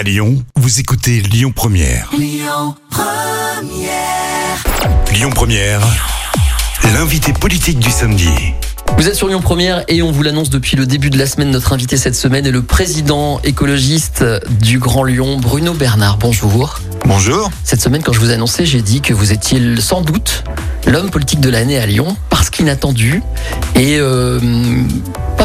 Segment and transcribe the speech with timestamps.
[0.00, 2.10] À Lyon, vous écoutez Lyon Première.
[2.18, 2.74] Lyon
[5.34, 5.82] Première.
[6.94, 8.30] L'invité politique du samedi.
[8.96, 11.50] Vous êtes sur Lyon Première et on vous l'annonce depuis le début de la semaine.
[11.50, 14.24] Notre invité cette semaine est le président écologiste
[14.62, 16.16] du Grand Lyon, Bruno Bernard.
[16.16, 16.80] Bonjour.
[17.04, 17.50] Bonjour.
[17.62, 20.44] Cette semaine, quand je vous ai annoncé, j'ai dit que vous étiez sans doute
[20.86, 23.22] l'homme politique de l'année à Lyon parce qu'inattendu
[23.74, 24.40] et euh,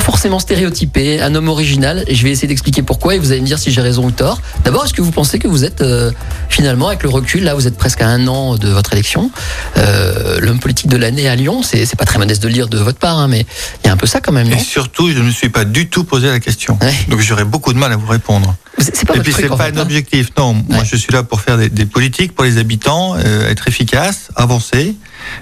[0.06, 2.04] forcément stéréotypé, un homme original.
[2.08, 4.12] Et je vais essayer d'expliquer pourquoi et vous allez me dire si j'ai raison ou
[4.12, 4.40] tort.
[4.64, 6.12] D'abord, est-ce que vous pensez que vous êtes euh,
[6.48, 9.32] finalement, avec le recul, là vous êtes presque à un an de votre élection,
[9.77, 12.77] euh, l'homme politique de l'année à Lyon C'est pas très modeste de le dire de
[12.77, 13.48] votre part, hein, mais
[13.84, 14.55] il y a un peu ça quand même, non?
[14.55, 16.77] Et surtout, je ne me suis pas du tout posé la question.
[16.82, 16.94] Ouais.
[17.08, 18.55] Donc j'aurais beaucoup de mal à vous répondre.
[18.77, 19.82] C'est pas Et puis c'est pas fait, un hein.
[19.82, 20.30] objectif.
[20.38, 23.68] Non, moi je suis là pour faire des, des politiques pour les habitants, euh, être
[23.68, 24.96] efficace, avancer,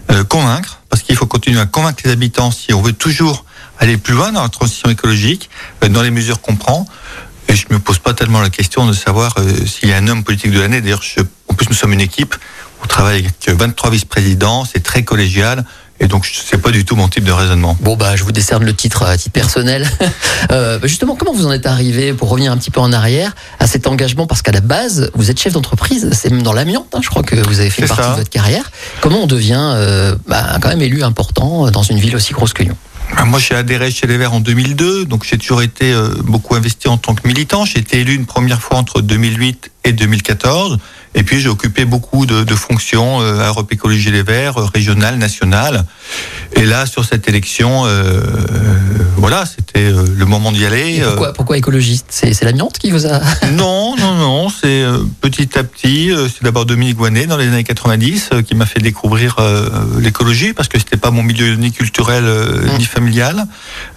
[0.10, 3.44] euh, convaincre, parce qu'il faut continuer à convaincre les habitants si on veut toujours
[3.84, 5.50] aller plus loin dans la transition écologique,
[5.84, 6.86] euh, dans les mesures qu'on prend.
[7.50, 10.08] Et je me pose pas tellement la question de savoir euh, s'il y a un
[10.08, 10.82] homme politique de l'année.
[10.82, 11.04] D'ailleurs,
[11.50, 12.36] en plus nous sommes une équipe.
[12.84, 15.64] On travaille avec 23 vice-présidents, c'est très collégial,
[16.02, 17.78] et donc c'est pas du tout mon type de raisonnement.
[17.80, 19.90] Bon bah je vous décerne le titre à titre personnel.
[20.52, 23.68] Euh, justement, comment vous en êtes arrivé, pour revenir un petit peu en arrière, à
[23.68, 24.28] cet engagement?
[24.28, 27.24] Parce qu'à la base, vous êtes chef d'entreprise, c'est même dans l'amiante, hein, je crois
[27.24, 28.12] que vous avez fait une partie ça.
[28.12, 28.70] de votre carrière.
[29.00, 32.64] Comment on devient euh, bah, quand même élu important dans une ville aussi grosse que
[32.64, 32.76] Lyon?
[33.26, 36.88] Moi, j'ai adhéré chez les Verts en 2002, donc j'ai toujours été euh, beaucoup investi
[36.88, 37.66] en tant que militant.
[37.66, 40.78] J'ai été élu une première fois entre 2008 et 2014,
[41.16, 45.18] et puis j'ai occupé beaucoup de, de fonctions à Europe Écologie Les Verts, euh, régionales,
[45.18, 45.86] nationales.
[46.56, 48.22] Et là, sur cette élection, euh, euh,
[49.18, 50.98] voilà, c'était le moment d'y aller.
[50.98, 52.06] Et pourquoi, pourquoi écologiste?
[52.10, 53.20] C'est l'amiante qui vous a...
[53.52, 54.84] non, non, non, c'est
[55.22, 56.12] petit à petit.
[56.14, 59.38] c'est d'abord Dominique Guanet dans les années 90 euh, qui m'a fait découvrir
[60.00, 62.78] l'écologie parce que c'était pas mon milieu ni culturel euh, Mm.
[62.78, 63.46] ni familial.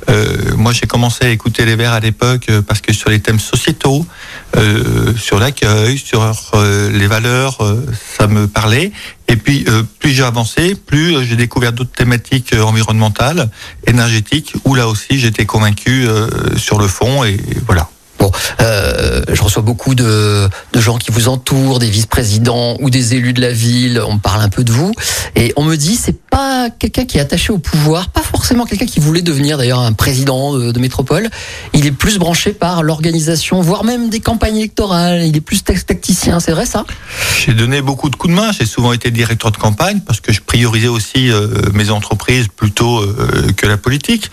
[0.09, 3.41] Euh, moi, j'ai commencé à écouter les Verts à l'époque parce que sur les thèmes
[3.41, 4.07] sociétaux,
[4.57, 6.23] euh, sur l'accueil, sur
[6.55, 7.87] euh, les valeurs, euh,
[8.19, 8.91] ça me parlait.
[9.29, 13.49] Et puis, euh, plus j'ai avancé, plus euh, j'ai découvert d'autres thématiques environnementales,
[13.87, 16.07] énergétiques, où là aussi j'étais convaincu
[16.57, 17.23] sur le fond.
[17.23, 17.89] Et voilà.
[18.61, 23.41] Euh, je reçois beaucoup de, gens qui vous entourent, des vice-présidents ou des élus de
[23.41, 24.03] la ville.
[24.07, 24.93] On parle un peu de vous
[25.35, 28.87] et on me dit c'est pas quelqu'un qui est attaché au pouvoir, pas forcément quelqu'un
[28.87, 31.29] qui voulait devenir d'ailleurs un président de, métropole.
[31.73, 35.23] Il est plus branché par l'organisation, voire même des campagnes électorales.
[35.25, 36.85] Il est plus tac- tacticien, c'est vrai ça?
[37.39, 38.53] J'ai donné beaucoup de coups de main.
[38.53, 43.01] J'ai souvent été directeur de campagne parce que je priorisais aussi euh, mes entreprises plutôt
[43.01, 44.31] euh, que la politique.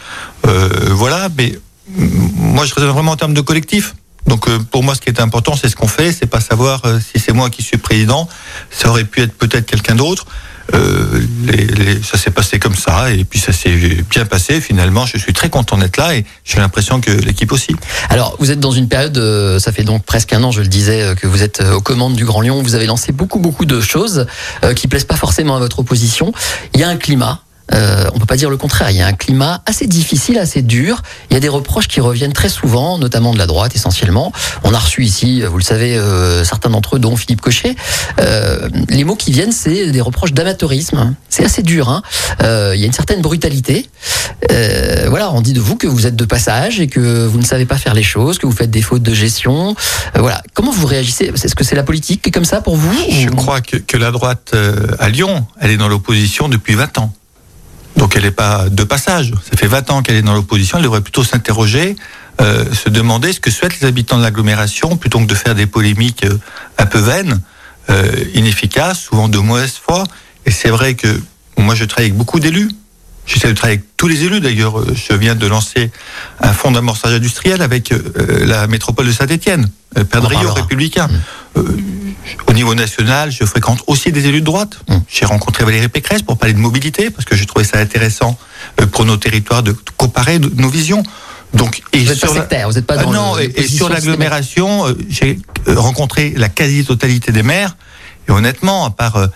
[0.91, 1.53] Voilà, mais
[1.95, 3.95] moi je raisonne vraiment en termes de collectif.
[4.27, 6.11] Donc euh, pour moi, ce qui est important, c'est ce qu'on fait.
[6.11, 8.27] C'est pas savoir euh, si c'est moi qui suis président.
[8.71, 10.25] Ça aurait pu être peut-être quelqu'un d'autre.
[10.73, 11.21] Euh,
[12.03, 13.75] ça s'est passé comme ça et puis ça s'est
[14.09, 14.61] bien passé.
[14.61, 17.75] Finalement, je suis très content d'être là et j'ai l'impression que l'équipe aussi.
[18.09, 21.15] Alors, vous êtes dans une période, ça fait donc presque un an, je le disais,
[21.19, 22.63] que vous êtes aux commandes du Grand Lyon.
[22.63, 24.25] Vous avez lancé beaucoup, beaucoup de choses
[24.77, 26.31] qui plaisent pas forcément à votre opposition.
[26.73, 27.41] Il y a un climat.
[27.71, 28.91] Euh, on peut pas dire le contraire.
[28.91, 31.01] Il y a un climat assez difficile, assez dur.
[31.29, 34.31] Il y a des reproches qui reviennent très souvent, notamment de la droite essentiellement.
[34.63, 37.75] On a reçu ici, vous le savez, euh, certains d'entre eux, dont Philippe Cochet.
[38.19, 41.15] Euh, les mots qui viennent, c'est des reproches d'amateurisme.
[41.29, 41.89] C'est assez dur.
[41.89, 42.01] Hein.
[42.41, 43.89] Il y a une certaine brutalité.
[45.07, 47.65] Voilà, on dit de vous que vous êtes de passage et que vous ne savez
[47.65, 49.75] pas faire les choses, que vous faites des fautes de gestion.
[50.15, 50.41] Voilà.
[50.53, 51.31] Comment vous réagissez?
[51.33, 53.77] Est-ce que c'est la politique qui est comme ça pour vous Je ou- crois que,
[53.77, 54.53] que la droite
[54.99, 57.13] à Lyon, elle est dans l'opposition depuis 20 ans.
[57.97, 59.31] Donc elle n'est pas de passage.
[59.49, 60.77] Ça fait 20 ans qu'elle est dans l'opposition.
[60.77, 61.95] Elle devrait plutôt s'interroger,
[62.41, 65.67] euh, se demander ce que souhaitent les habitants de l'agglomération, plutôt que de faire des
[65.67, 66.37] polémiques euh,
[66.77, 67.41] un peu vaines,
[67.89, 70.03] euh, inefficaces, souvent de mauvaise foi.
[70.45, 71.21] Et c'est vrai que
[71.57, 72.69] moi je travaille avec beaucoup d'élus.
[73.25, 74.79] J'essaie de travailler avec tous les élus d'ailleurs.
[74.79, 75.91] Euh, Je viens de lancer
[76.41, 78.01] un fonds d'amorçage industriel avec euh,
[78.45, 80.61] la métropole de Saint-Étienne, euh, Père On en de Rio, parlera.
[80.61, 81.09] républicain.
[81.57, 81.63] Euh,
[82.47, 84.79] au niveau national, je fréquente aussi des élus de droite.
[84.89, 84.97] Mm.
[85.09, 88.37] J'ai rencontré Valérie Pécresse pour parler de mobilité, parce que je trouvais ça intéressant
[88.81, 91.03] euh, pour nos territoires de comparer nos visions.
[91.53, 93.67] Donc, et Vous n'êtes pas sectaire, vous n'êtes pas Ah dans non, le, et, et
[93.67, 97.75] sur l'agglomération, euh, j'ai euh, rencontré la quasi-totalité des maires.
[98.27, 99.27] Et honnêtement, à part, euh,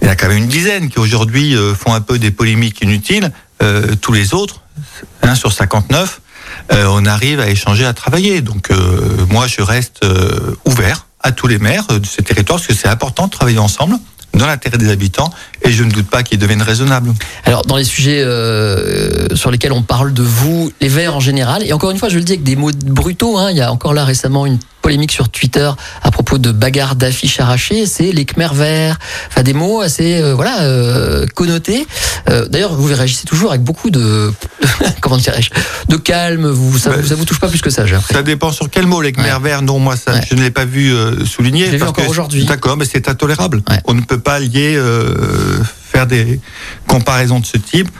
[0.00, 2.30] il y en a quand même une dizaine qui aujourd'hui euh, font un peu des
[2.30, 3.30] polémiques inutiles.
[3.62, 4.62] euh, tous les autres,
[5.22, 6.20] 1 sur 59,
[6.72, 8.40] euh, on arrive à échanger, à travailler.
[8.40, 8.70] Donc
[9.28, 10.00] moi, je reste
[10.64, 13.96] ouvert à tous les maires de ces territoires parce que c'est important de travailler ensemble
[14.32, 15.30] dans l'intérêt des habitants
[15.62, 17.12] et je ne doute pas qu'ils deviennent raisonnables.
[17.44, 18.24] Alors, dans les sujets
[19.34, 22.16] sur lesquels on parle de vous, les Verts en général, et encore une fois, je
[22.16, 25.12] le dis avec des mots brutaux, hein, il y a encore là récemment une polémique
[25.12, 25.70] sur Twitter
[26.02, 27.86] à propos de bagarres d'affiches arrachées.
[27.86, 28.98] C'est les Khmer verts.
[29.28, 31.86] Enfin, des mots assez, euh, voilà, euh, connotés.
[32.28, 34.32] Euh, D'ailleurs, vous réagissez toujours avec beaucoup de,
[35.00, 35.50] comment dirais-je,
[35.88, 36.48] de calme.
[36.48, 37.96] Vous, ça, Bah, ça vous touche pas plus que ça, j'ai.
[38.12, 39.40] Ça dépend sur quel mot, les Khmer Ouais.
[39.42, 39.62] verts.
[39.62, 40.20] Non, moi, ça, Ouais.
[40.28, 40.92] je ne l'ai pas vu
[41.26, 41.66] souligné.
[41.66, 42.44] Je l'ai vu encore aujourd'hui.
[42.44, 43.62] D'accord, mais c'est intolérable.
[43.70, 43.80] Ouais.
[43.86, 44.80] On ne peut pas lier,
[45.92, 46.40] faire des
[46.86, 47.90] comparaisons de ce type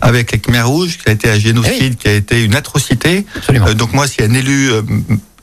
[0.00, 3.26] avec les Khmer rouges, qui a été un génocide, qui a été une atrocité.
[3.36, 3.72] Absolument.
[3.74, 4.70] Donc moi, si un élu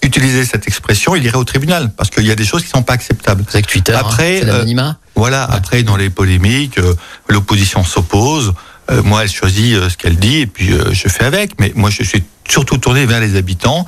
[0.05, 2.83] utilisait cette expression, il irait au tribunal, parce qu'il y a des choses qui sont
[2.83, 3.43] pas acceptables.
[3.47, 3.93] C'est avec Twitter.
[3.93, 4.97] Après, hein, c'est l'anonymat.
[5.15, 6.93] Voilà, après, dans les polémiques, euh,
[7.29, 8.53] l'opposition s'oppose.
[8.91, 11.59] Euh, moi, elle choisit euh, ce qu'elle dit et puis euh, je fais avec.
[11.59, 13.85] Mais moi, je suis surtout tourné vers les habitants,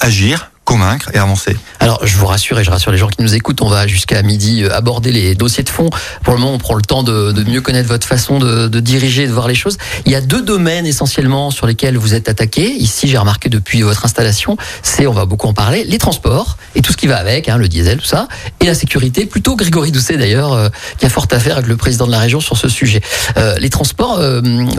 [0.00, 1.56] agir, convaincre et avancer.
[1.80, 4.22] Alors, je vous rassure et je rassure les gens qui nous écoutent, on va jusqu'à
[4.22, 5.90] midi euh, aborder les dossiers de fond.
[6.22, 9.32] Pour le moment, on prend le temps de, mieux connaître votre façon de, diriger, de
[9.32, 9.78] voir les choses.
[10.06, 12.70] Il y a deux domaines essentiellement sur lesquels vous êtes attaqué.
[12.70, 16.82] Ici, j'ai remarqué depuis votre installation, c'est, on va beaucoup en parler, les transports et
[16.82, 18.28] tout ce qui va avec, hein, le diesel, tout ça,
[18.60, 19.26] et la sécurité.
[19.26, 20.68] Plutôt Grégory Doucet d'ailleurs, euh,
[20.98, 23.00] qui a fort à faire avec le président de la région sur ce sujet.
[23.36, 24.20] Euh, les transports,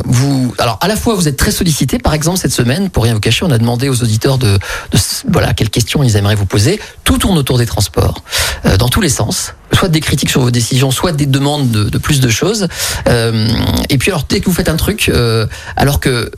[0.05, 1.97] vous, alors à la fois vous êtes très sollicité.
[1.97, 4.53] Par exemple, cette semaine, pour rien vous cacher, on a demandé aux auditeurs de,
[4.91, 4.99] de
[5.29, 5.69] voilà quelles
[6.03, 6.79] ils aimeraient vous poser.
[7.03, 8.23] Tout tourne autour des transports,
[8.65, 9.53] euh, dans tous les sens.
[9.73, 12.67] Soit des critiques sur vos décisions, soit des demandes de, plus de choses.
[13.07, 13.47] Euh,
[13.89, 15.45] et puis alors dès que vous faites un truc, euh,
[15.77, 16.29] alors que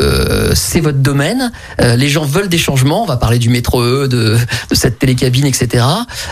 [0.56, 3.04] c'est votre domaine, les gens veulent des changements.
[3.04, 4.38] On va parler du métro E, de,
[4.72, 5.84] cette télécabine, etc.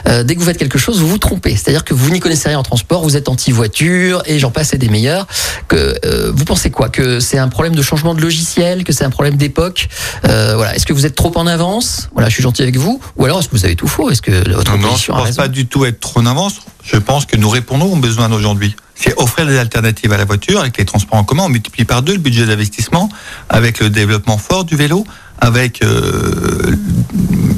[0.05, 1.55] Dès que vous faites quelque chose, vous vous trompez.
[1.55, 4.77] C'est-à-dire que vous n'y connaissez rien en transport, vous êtes anti-voiture et j'en passe et
[4.77, 5.25] des meilleurs.
[5.67, 5.99] Que
[6.31, 6.89] vous pensez quoi?
[6.89, 9.89] Que c'est un problème de changement de logiciel, que c'est un problème d'époque?
[10.23, 10.75] Voilà.
[10.75, 12.09] Est-ce que vous êtes trop en avance?
[12.13, 12.90] Voilà, je suis gentil avec vous.
[13.15, 14.09] Ou alors est-ce que vous avez tout faux?
[14.09, 16.61] Est-ce que votre Non, non, je ne pense pas du tout être trop en avance.
[16.83, 18.75] Je pense que nous répondons aux besoins d'aujourd'hui.
[18.95, 21.43] C'est offrir des alternatives à la voiture avec les transports en commun.
[21.45, 23.09] On multiplie par deux le budget d'investissement
[23.49, 25.05] avec le développement fort du vélo,
[25.39, 26.75] avec euh,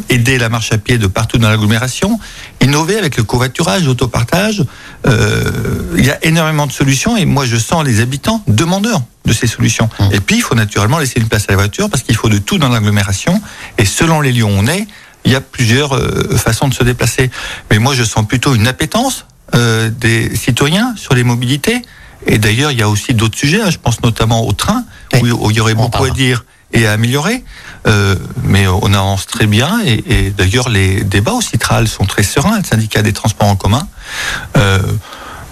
[0.09, 2.17] aider la marche à pied de partout dans l'agglomération,
[2.61, 4.63] innover avec le covoiturage, l'autopartage.
[5.05, 5.51] Euh,
[5.97, 9.47] il y a énormément de solutions et moi je sens les habitants demandeurs de ces
[9.47, 9.89] solutions.
[9.99, 10.03] Mmh.
[10.13, 12.37] Et puis il faut naturellement laisser une place à la voiture parce qu'il faut de
[12.37, 13.41] tout dans l'agglomération
[13.77, 14.87] et selon les lieux où on est,
[15.25, 17.29] il y a plusieurs euh, façons de se déplacer.
[17.71, 19.25] Mais moi, je sens plutôt une appétence
[19.55, 21.81] euh, des citoyens sur les mobilités.
[22.25, 23.61] Et d'ailleurs, il y a aussi d'autres sujets.
[23.61, 23.69] hein.
[23.69, 24.85] Je pense notamment au train,
[25.21, 27.43] Oui, où, où il y aurait on beaucoup à dire et à améliorer.
[27.85, 29.79] Euh, mais on avance très bien.
[29.85, 33.55] Et, et d'ailleurs, les débats au Citral sont très sereins, le syndicat des transports en
[33.55, 33.87] commun.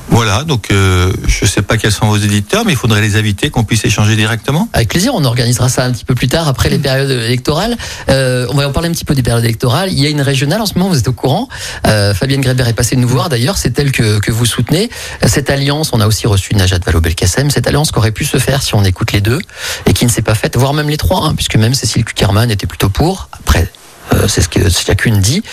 [0.10, 3.16] Voilà, donc euh, je ne sais pas quels sont vos éditeurs, mais il faudrait les
[3.16, 4.68] inviter, qu'on puisse échanger directement.
[4.74, 7.78] Avec plaisir, on organisera ça un petit peu plus tard, après les périodes électorales.
[8.10, 9.92] Euh, on va en parler un petit peu des périodes électorales.
[9.92, 11.48] Il y a une régionale en ce moment, vous êtes au courant.
[11.88, 14.90] Euh, Fabienne Grébert est passée nous voir d'ailleurs, c'est elle que, que vous soutenez.
[15.26, 18.62] Cette alliance, on a aussi reçu Najat Vallaud-Belkacem, cette alliance qui aurait pu se faire
[18.64, 19.40] si on écoute les deux,
[19.86, 22.52] et qui ne s'est pas faite, voire même les trois, hein, puisque même Cécile Kuckerman
[22.52, 23.30] était plutôt pour.
[23.32, 23.72] Après,
[24.14, 25.44] euh, c'est ce que chacune dit.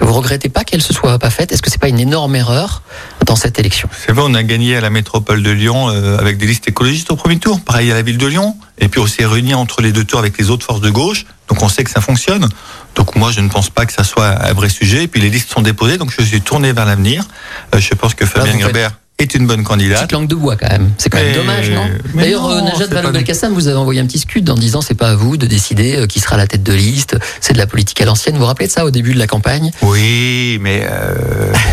[0.00, 1.52] Vous regrettez pas qu'elle se soit pas faite?
[1.52, 2.82] Est-ce que c'est pas une énorme erreur
[3.24, 3.88] dans cette élection?
[4.06, 7.10] C'est vrai, on a gagné à la métropole de Lyon euh, avec des listes écologistes
[7.10, 7.60] au premier tour.
[7.60, 8.56] Pareil à la ville de Lyon.
[8.78, 11.24] Et puis on s'est réunis entre les deux tours avec les autres forces de gauche.
[11.48, 12.48] Donc on sait que ça fonctionne.
[12.94, 15.04] Donc moi je ne pense pas que ça soit un vrai sujet.
[15.04, 15.98] Et puis les listes sont déposées.
[15.98, 17.24] Donc je suis tourné vers l'avenir.
[17.74, 20.00] Euh, je pense que Fabien Grébert est une bonne candidate.
[20.00, 20.90] Petite langue de bois quand même.
[20.98, 24.06] C'est quand même Mais- dommage, non mais D'ailleurs, euh, Najat Vallaud-Belkacem, vous avez envoyé un
[24.06, 26.62] petit scud en disant c'est pas à vous de décider euh, qui sera la tête
[26.62, 27.16] de liste.
[27.40, 28.34] C'est de la politique à l'ancienne.
[28.34, 29.70] Vous vous rappelez de ça au début de la campagne?
[29.82, 31.14] Oui, mais euh,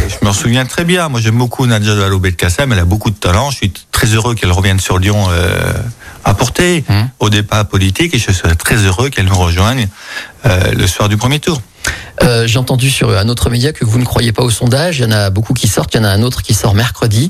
[0.07, 1.09] je m'en souviens très bien.
[1.09, 2.71] Moi, j'aime beaucoup Nadja Vallaud-Belkacem.
[2.71, 3.51] Elle a beaucoup de talent.
[3.51, 5.27] Je suis très heureux qu'elle revienne sur Lyon
[6.25, 7.09] apporter Hum.
[7.19, 9.87] au débat politique et je serais très heureux qu'elle nous rejoigne
[10.45, 11.61] le soir du premier tour.
[12.21, 14.99] Euh, J'ai entendu sur un autre média que vous ne croyez pas au sondage.
[14.99, 15.93] Il y en a beaucoup qui sortent.
[15.93, 17.29] Il y en a un autre qui sort mercredi,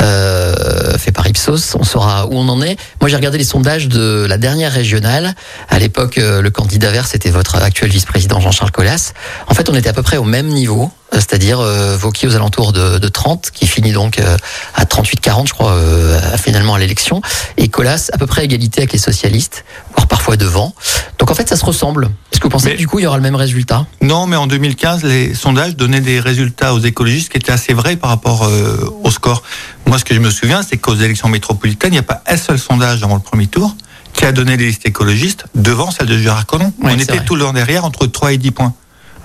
[0.00, 1.74] euh, fait par Ipsos.
[1.78, 2.76] On saura où on en est.
[3.00, 5.34] Moi, j'ai regardé les sondages de la dernière régionale.
[5.68, 9.12] À l'époque, euh, le candidat vert, c'était votre actuel vice-président Jean-Charles Collas.
[9.48, 12.34] En fait, on était à peu près au même niveau, euh, c'est-à-dire euh, Vauquier aux
[12.36, 14.36] alentours de, de 30, qui finit donc euh,
[14.74, 17.22] à 38-40, je crois, euh, finalement à l'élection.
[17.56, 19.64] Et Collas, à peu près à égalité avec les socialistes,
[19.96, 20.74] voire parfois devant.
[21.18, 22.10] Donc en fait, ça se ressemble.
[22.32, 23.86] Est-ce que vous pensez Mais- que du coup, il y aura le même résultat?
[24.02, 27.96] Non, mais en 2015, les sondages donnaient des résultats aux écologistes qui étaient assez vrais
[27.96, 29.42] par rapport euh, au score.
[29.86, 32.36] Moi, ce que je me souviens, c'est qu'aux élections métropolitaines, il n'y a pas un
[32.36, 33.74] seul sondage avant le premier tour
[34.12, 36.72] qui a donné les listes écologistes devant celle de Gérard Collomb.
[36.82, 37.24] On était vrai.
[37.24, 38.74] tout le temps derrière, entre 3 et 10 points.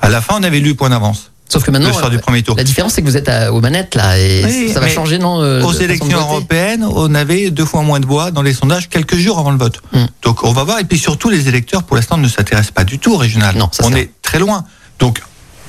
[0.01, 2.19] À la fin, on avait lu point d'avance, Sauf que maintenant, le soir du euh,
[2.19, 2.55] premier tour.
[2.55, 5.17] la différence, c'est que vous êtes à- aux manettes, là, et Oui, ça va changer,
[5.17, 8.87] non euh, Aux élections européennes, on avait deux fois moins de voix dans les sondages
[8.87, 9.81] quelques jours avant le vote.
[9.91, 10.05] Mm.
[10.21, 10.79] Donc on va voir.
[10.79, 13.55] Et puis surtout, les électeurs, pour l'instant, ne s'intéressent pas du tout au régional.
[13.57, 14.63] Non, ça, on est très loin.
[14.99, 15.21] Donc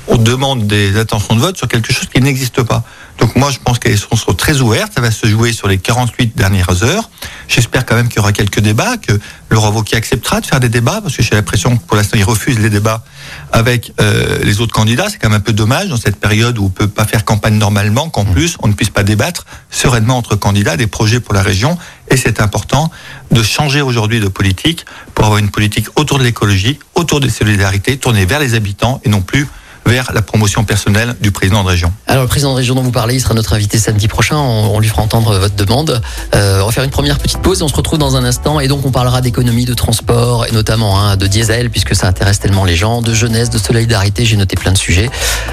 [0.06, 2.82] on demande des intentions de vote sur quelque chose qui n'existe pas.
[3.20, 4.92] Donc moi, je pense qu'elles seront très ouvertes.
[4.94, 7.10] Ça va se jouer sur les 48 dernières heures.
[7.48, 9.12] J'espère quand même qu'il y aura quelques débats, que
[9.50, 12.24] Laurent Wauquiez acceptera de faire des débats, parce que j'ai l'impression que pour l'instant, il
[12.24, 13.04] refuse les débats
[13.52, 15.08] avec euh, les autres candidats.
[15.10, 17.58] C'est quand même un peu dommage dans cette période où on peut pas faire campagne
[17.58, 18.32] normalement, qu'en mmh.
[18.32, 21.76] plus, on ne puisse pas débattre sereinement entre candidats des projets pour la région.
[22.08, 22.90] Et c'est important
[23.30, 27.98] de changer aujourd'hui de politique pour avoir une politique autour de l'écologie, autour des solidarités,
[27.98, 29.46] tournée vers les habitants et non plus
[29.87, 31.92] vers la promotion personnelle du président de région.
[32.06, 34.37] Alors le président de région dont vous parlez, il sera notre invité samedi prochain.
[34.37, 36.00] On, lui fera entendre votre demande.
[36.34, 38.60] Euh, on va faire une première petite pause et on se retrouve dans un instant.
[38.60, 42.38] Et donc on parlera d'économie, de transport et notamment hein, de diesel puisque ça intéresse
[42.38, 44.25] tellement les gens, de jeunesse, de solidarité.
[44.25, 45.10] J'ai noté plein de sujets.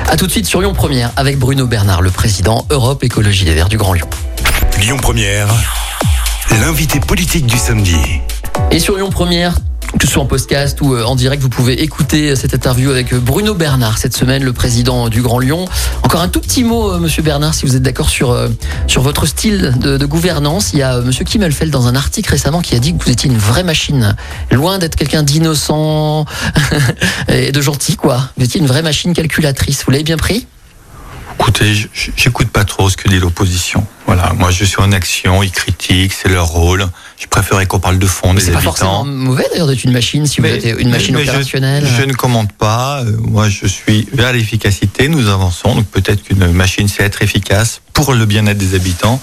[0.09, 3.53] À tout de suite sur Lyon Première avec Bruno Bernard, le président Europe Écologie des
[3.53, 4.07] Verts du Grand Lyon.
[4.79, 5.47] Lyon Première,
[6.61, 7.97] l'invité politique du samedi.
[8.71, 9.55] Et sur Lyon Première,
[9.97, 13.13] que ce soit en podcast ou euh, en direct, vous pouvez écouter cette interview avec
[13.13, 15.65] euh, Bruno Bernard cette semaine, le président du Grand Lyon.
[16.03, 18.37] Encore un tout petit mot, euh, Monsieur Bernard, si vous êtes d'accord sur
[18.87, 20.71] sur votre style de, gouvernance.
[20.73, 23.29] Il y a Monsieur Kimmelfeld dans un article récemment qui a dit que vous étiez
[23.29, 24.15] une vraie machine,
[24.51, 26.25] loin d'être quelqu'un d'innocent
[27.27, 28.29] et de gentil, quoi.
[28.37, 29.83] Vous étiez une vraie machine calculatrice.
[29.85, 30.47] Vous l'avez bien pris?
[31.39, 33.85] Écoutez, j'écoute pas trop ce que dit l'opposition.
[34.07, 36.87] Voilà, moi je suis en action, ils critiquent, c'est leur rôle.
[37.19, 38.47] Je préférais qu'on parle de fond des habitants.
[38.47, 41.85] C'est pas forcément mauvais d'ailleurs d'être une machine si vous êtes une machine opérationnelle.
[41.85, 43.01] Je, ne commente pas.
[43.01, 45.09] Euh, moi, je suis vers l'efficacité.
[45.09, 45.75] Nous avançons.
[45.75, 49.19] Donc peut-être qu'une machine sait être efficace pour le bien-être des habitants.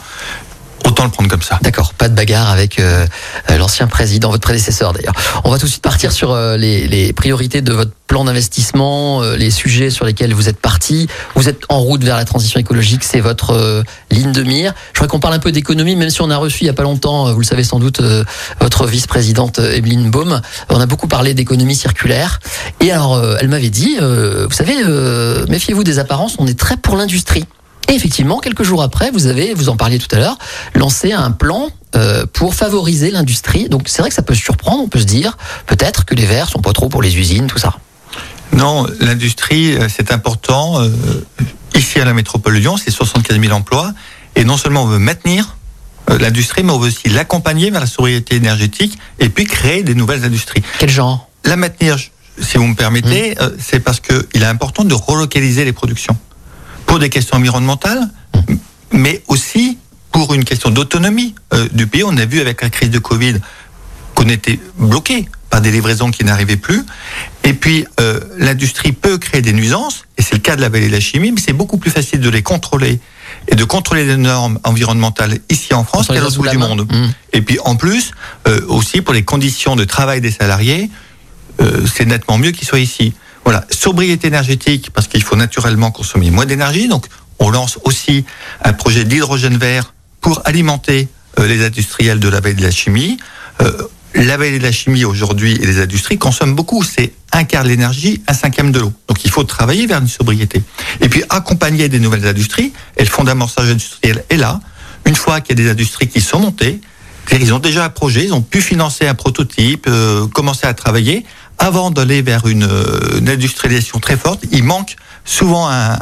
[0.85, 1.59] Autant le prendre comme ça.
[1.62, 3.07] D'accord, pas de bagarre avec euh,
[3.50, 5.14] euh, l'ancien président, votre prédécesseur d'ailleurs.
[5.45, 9.23] On va tout de suite partir sur euh, les, les, priorités de votre plan d'investissement,
[9.23, 11.09] les sujets sur lesquels vous êtes parti.
[11.35, 14.75] Vous êtes en route vers la transition écologique, c'est votre ligne de mire.
[14.93, 16.75] Je voudrais qu'on parle un peu d'économie, même si on a reçu il y a
[16.75, 18.03] pas longtemps, vous le savez sans doute,
[18.61, 20.43] votre vice-présidente Evelyne Baum.
[20.69, 22.41] On a beaucoup parlé d'économie circulaire.
[22.81, 24.76] Et alors, elle m'avait dit, vous savez,
[25.49, 27.47] méfiez-vous des apparences, on est très pour l'industrie.
[27.88, 30.38] Et effectivement, quelques jours après, vous avez, vous en parliez tout à l'heure,
[30.75, 33.69] lancé un plan euh, pour favoriser l'industrie.
[33.69, 35.37] Donc c'est vrai que ça peut surprendre, on peut se dire
[35.67, 37.75] peut-être que les verts sont pas trop pour les usines, tout ça.
[38.53, 40.81] Non, l'industrie, euh, c'est important.
[40.81, 40.88] Euh,
[41.75, 43.93] ici à la métropole de Lyon, c'est 75 000 emplois.
[44.37, 45.57] Et non seulement on veut maintenir
[46.09, 50.25] l'industrie, mais on veut aussi l'accompagner vers la sobriété énergétique et puis créer des nouvelles
[50.25, 50.62] industries.
[50.79, 51.29] Quel genre?
[51.45, 51.97] La maintenir,
[52.41, 53.45] si vous me permettez, mmh.
[53.59, 56.17] c'est parce qu'il est important de relocaliser les productions
[56.94, 58.08] pour des questions environnementales,
[58.92, 59.78] mais aussi
[60.12, 62.04] pour une question d'autonomie euh, du pays.
[62.04, 63.34] On a vu avec la crise de Covid
[64.14, 66.84] qu'on était bloqué par des livraisons qui n'arrivaient plus.
[67.42, 70.86] Et puis, euh, l'industrie peut créer des nuisances, et c'est le cas de la vallée
[70.86, 73.00] de la chimie, mais c'est beaucoup plus facile de les contrôler
[73.48, 76.82] et de contrôler les normes environnementales ici en France qu'à l'autre bout du monde.
[76.82, 77.08] Mmh.
[77.32, 78.12] Et puis, en plus,
[78.46, 80.90] euh, aussi pour les conditions de travail des salariés,
[81.92, 83.14] c'est nettement mieux qu'ils soient ici.
[83.44, 86.88] Voilà, sobriété énergétique, parce qu'il faut naturellement consommer moins d'énergie.
[86.88, 87.06] Donc,
[87.38, 88.24] on lance aussi
[88.62, 91.08] un projet d'hydrogène vert pour alimenter
[91.38, 93.18] euh, les industriels de la veille de la chimie.
[93.60, 93.70] Euh,
[94.14, 96.82] la veille de la chimie aujourd'hui et les industries consomment beaucoup.
[96.82, 98.92] C'est un quart de l'énergie, un cinquième de l'eau.
[99.08, 100.62] Donc il faut travailler vers une sobriété.
[101.00, 102.72] Et puis accompagner des nouvelles industries.
[102.96, 104.60] Et le fonds d'amorçage industriel est là.
[105.04, 106.80] Une fois qu'il y a des industries qui sont montées,
[107.33, 111.25] ils ont déjà un projet, ils ont pu financer un prototype, euh, commencer à travailler
[111.59, 115.97] avant d'aller vers une, euh, industrialisation très forte, il manque souvent un,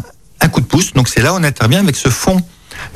[0.50, 0.92] coup de pouce.
[0.92, 2.42] Donc c'est là où on intervient avec ce fonds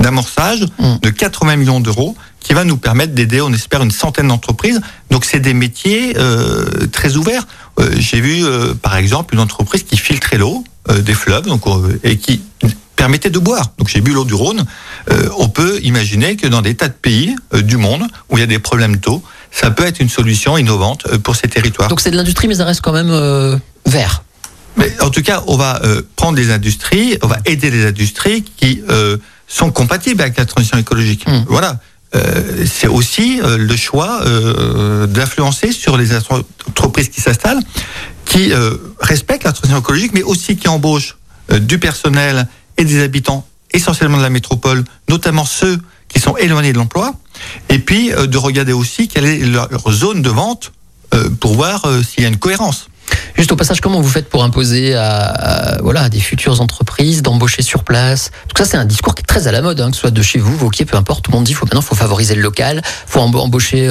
[0.00, 0.96] d'amorçage mm.
[1.00, 4.80] de 80 millions d'euros qui va nous permettre d'aider, on espère, une centaine d'entreprises.
[5.10, 7.46] Donc c'est des métiers euh, très ouverts.
[7.78, 8.44] Euh, j'ai vu,
[8.82, 10.64] par exemple, une entreprise qui filtrait l'eau
[11.00, 11.62] des fleuves donc,
[12.04, 12.42] et qui
[12.96, 13.72] permettait de boire.
[13.78, 14.64] Donc j'ai bu l'eau du Rhône.
[15.38, 18.46] on peut imaginer que dans des tas de pays du monde où il y a
[18.46, 19.22] des problèmes d'eau,
[19.56, 21.88] ça peut être une solution innovante euh, pour ces territoires.
[21.88, 24.22] Donc c'est de l'industrie, mais ça reste quand même euh, vert.
[24.76, 28.42] Mais en tout cas, on va euh, prendre des industries, on va aider les industries
[28.42, 28.82] qui
[29.48, 31.26] sont compatibles avec la transition écologique.
[31.26, 31.44] Hmm.
[31.48, 31.78] Voilà.
[32.66, 34.22] c'est aussi le choix
[35.06, 37.60] d'influencer sur les entreprises qui s'installent,
[38.24, 38.52] qui
[39.00, 41.16] respectent la transition écologique, mais aussi qui embauchent
[41.60, 42.48] du personnel
[42.78, 45.78] et des habitants essentiellement de la métropole, notamment ceux
[46.08, 47.14] qui sont éloignés de l'emploi,
[47.68, 50.72] et puis euh, de regarder aussi quelle est leur zone de vente
[51.14, 52.88] euh, pour voir euh, s'il y a une cohérence.
[53.34, 57.84] Juste au passage, comment vous faites pour imposer à, voilà, des futures entreprises d'embaucher sur
[57.84, 58.30] place?
[58.48, 60.10] Tout ça, c'est un discours qui est très à la mode, hein, que ce soit
[60.10, 61.24] de chez vous, Vauquier, peu importe.
[61.24, 63.90] Tout le monde dit faut maintenant, faut favoriser le local, faut embaucher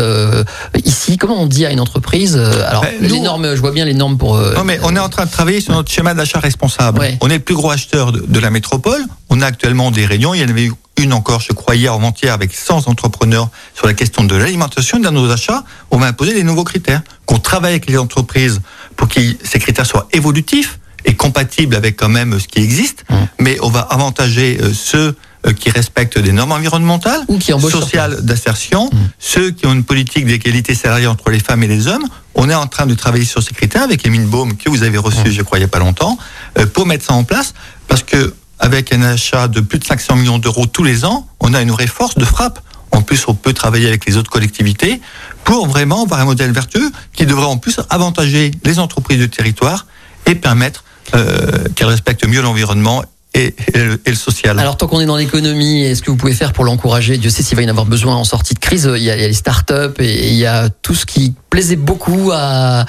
[0.84, 1.18] ici.
[1.18, 4.18] Comment on dit à une entreprise Alors, ben, les normes, je vois bien les normes
[4.18, 4.38] pour.
[4.38, 7.02] non, mais on est en train de travailler sur notre schéma d'achat responsable.
[7.22, 9.02] On est le plus gros acheteur de, de, la métropole.
[9.30, 10.34] On a actuellement des réunions.
[10.34, 13.88] Il y en avait eu une encore, je crois, hier avant-hier, avec 100 entrepreneurs sur
[13.88, 15.00] la question de l'alimentation.
[15.00, 17.02] Dans nos achats, on va imposer des nouveaux critères.
[17.26, 18.62] Qu'on travaille avec les entreprises
[18.96, 23.04] pour que ces critères soient évolutifs et compatibles avec quand même ce qui existe.
[23.10, 23.14] Mmh.
[23.40, 28.22] Mais on va avantager euh, ceux euh, qui respectent des normes environnementales, Ou qui sociales
[28.24, 28.98] d'insertion, Mm.
[29.20, 32.06] ceux qui ont une politique d'égalité salariale entre les femmes et les hommes.
[32.34, 34.98] On est en train de travailler sur ces critères avec Émile Baume que vous avez
[34.98, 35.32] reçu, Mm.
[35.32, 36.18] je crois, il n'y a pas longtemps,
[36.58, 37.54] euh, pour mettre ça en place,
[37.88, 41.54] parce que avec un achat de plus de 500 millions d'euros tous les ans, on
[41.54, 42.60] a une vraie force de frappe.
[42.96, 45.02] En plus, on peut travailler avec les autres collectivités
[45.44, 49.86] pour vraiment avoir un modèle vertueux qui devrait en plus avantager les entreprises du territoire
[50.26, 53.04] et permettre euh, qu'elles respectent mieux l'environnement
[53.36, 54.58] et, et le, et social.
[54.60, 57.18] Alors, tant qu'on est dans l'économie, est-ce que vous pouvez faire pour l'encourager?
[57.18, 58.90] Dieu sait s'il va y en avoir besoin en sortie de crise.
[58.96, 62.86] Il y a, les startups et il y a tout ce qui plaisait beaucoup à,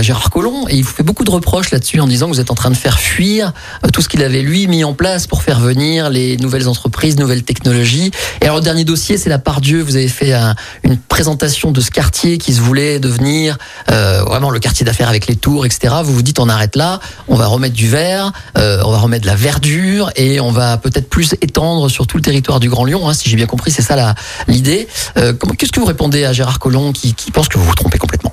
[0.00, 0.66] Gérard Collomb.
[0.68, 2.70] Et il vous fait beaucoup de reproches là-dessus en disant que vous êtes en train
[2.70, 3.52] de faire fuir
[3.84, 7.16] euh, tout ce qu'il avait lui mis en place pour faire venir les nouvelles entreprises,
[7.18, 8.10] nouvelles technologies.
[8.40, 9.82] Et alors, le dernier dossier, c'est la part Dieu.
[9.82, 10.54] Vous avez fait un-
[10.84, 13.58] une présentation de ce quartier qui se voulait devenir
[13.90, 15.94] euh, vraiment le quartier d'affaires avec les tours, etc.
[16.04, 19.22] Vous vous dites, on arrête là, on va remettre du vert, euh, on va remettre
[19.22, 19.79] de la verdure
[20.16, 23.08] et on va peut-être plus étendre sur tout le territoire du Grand Lyon.
[23.08, 24.14] hein, si j'ai bien compris, c'est ça
[24.46, 24.88] l'idée.
[25.16, 27.98] Euh, Qu'est-ce que vous répondez à Gérard Collomb qui, qui pense que vous vous trompez
[27.98, 28.32] complètement?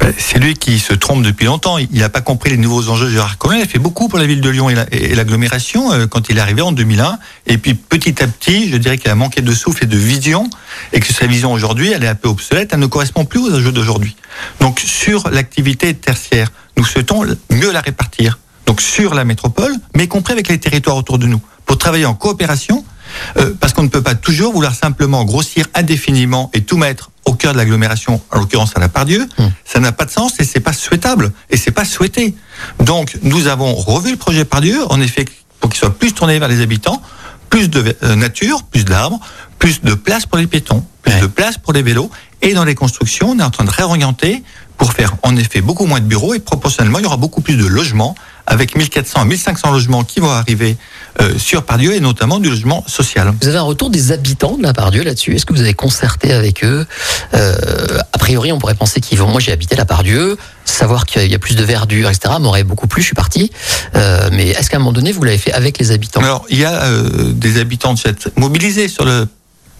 [0.00, 1.78] Ben, C'est lui qui se trompe depuis longtemps.
[1.78, 3.56] Il n'a pas compris les nouveaux enjeux de Gérard Collomb.
[3.58, 6.40] Il a fait beaucoup pour la ville de Lyon et l'agglomération euh, quand il est
[6.40, 7.18] arrivé en 2001.
[7.46, 10.48] Et puis petit à petit, je dirais qu'il a manqué de souffle et de vision
[10.92, 12.70] et que sa vision aujourd'hui, elle est un peu obsolète.
[12.72, 14.16] Elle ne correspond plus aux enjeux d'aujourd'hui.
[14.60, 18.38] Donc sur l'activité tertiaire, nous souhaitons mieux la répartir.
[18.66, 22.06] Donc sur la métropole, mais y compris avec les territoires autour de nous, pour travailler
[22.06, 22.84] en coopération
[23.36, 27.34] euh, parce qu'on ne peut pas toujours vouloir simplement grossir indéfiniment et tout mettre au
[27.34, 29.48] cœur de l'agglomération, en l'occurrence à la Pardieu, Hmm.
[29.64, 32.34] ça n'a pas de sens et c'est pas souhaitable et c'est pas souhaité.
[32.80, 35.24] Donc nous avons revu le projet Pardieu, en effet,
[35.60, 37.00] pour qu'il soit plus tourné vers les habitants,
[37.50, 39.20] plus de euh, nature, plus d'arbres,
[39.58, 41.20] plus de place pour les piétons, plus Ouais.
[41.20, 42.10] de place pour les vélos.
[42.42, 44.42] Et dans les constructions, on est en train de réorienter
[44.76, 47.56] pour faire en effet beaucoup moins de bureaux et proportionnellement, il y aura beaucoup plus
[47.56, 48.14] de logements
[48.46, 50.76] avec 1400 à 1500 logements qui vont arriver
[51.20, 53.32] euh, sur Pardieu et notamment du logement social.
[53.40, 55.34] Vous avez un retour des habitants de la Pardieu là-dessus?
[55.34, 56.86] Est-ce que vous avez concerté avec eux?
[57.32, 57.56] Euh,
[58.12, 59.28] A priori, on pourrait penser qu'ils vont.
[59.28, 62.34] Moi, j'ai habité la Pardieu, savoir qu'il y a plus de verdure, etc.
[62.40, 63.00] m'aurait beaucoup plu.
[63.00, 63.50] Je suis parti.
[63.94, 66.20] Euh, mais est-ce qu'à un moment donné, vous l'avez fait avec les habitants?
[66.20, 69.26] Alors, il y a euh, des habitants de cette mobilisés sur le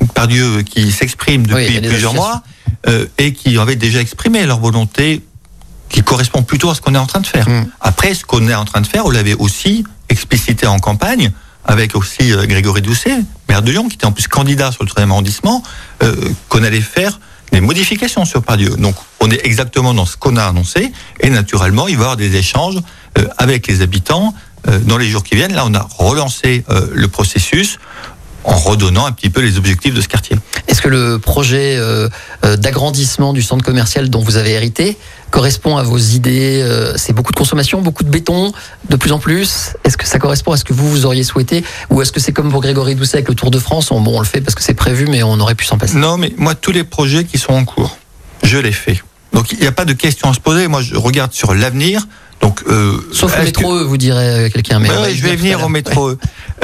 [0.07, 2.43] Pardieu qui s'expriment depuis plusieurs mois
[2.87, 5.23] euh, et qui avaient déjà exprimé leur volonté
[5.89, 7.49] qui correspond plutôt à ce qu'on est en train de faire.
[7.49, 7.67] Mm.
[7.81, 11.31] Après, ce qu'on est en train de faire, on l'avait aussi explicité en campagne
[11.65, 13.17] avec aussi euh, Grégory Doucet,
[13.49, 15.63] maire de Lyon, qui était en plus candidat sur le troisième arrondissement,
[16.03, 16.15] euh,
[16.49, 17.21] qu'on allait faire
[17.53, 18.71] des modifications sur Pardieu.
[18.77, 22.17] Donc, on est exactement dans ce qu'on a annoncé, et naturellement, il va y avoir
[22.17, 22.81] des échanges
[23.39, 24.35] avec les habitants
[24.87, 25.55] dans les jours qui viennent.
[25.55, 27.79] Là, on a relancé le processus
[28.45, 30.37] en redonnant un petit peu les objectifs de ce quartier.
[30.69, 32.09] Est-ce que le projet euh,
[32.45, 34.97] euh, d'agrandissement du centre commercial dont vous avez hérité
[35.31, 38.53] correspond à vos idées euh, C'est beaucoup de consommation, beaucoup de béton,
[38.89, 39.75] de plus en plus?
[39.85, 42.33] Est-ce que ça correspond à ce que vous vous auriez souhaité, ou est-ce que c'est
[42.33, 44.55] comme pour Grégory Doucet avec le Tour de France on, Bon, on le fait parce
[44.55, 45.97] que c'est prévu, mais on aurait pu s'en passer?
[45.97, 47.97] Non, mais moi, tous les projets qui sont en cours,
[48.43, 49.03] je les fais.
[49.33, 50.69] Donc, il n'y a pas de question à se poser.
[50.69, 52.07] Moi, je regarde sur l'avenir.
[52.41, 54.79] Donc, euh, Sauf le métro, vous dirait euh, quelqu'un.
[54.79, 56.13] Mais Ouais, je vais venir au métro.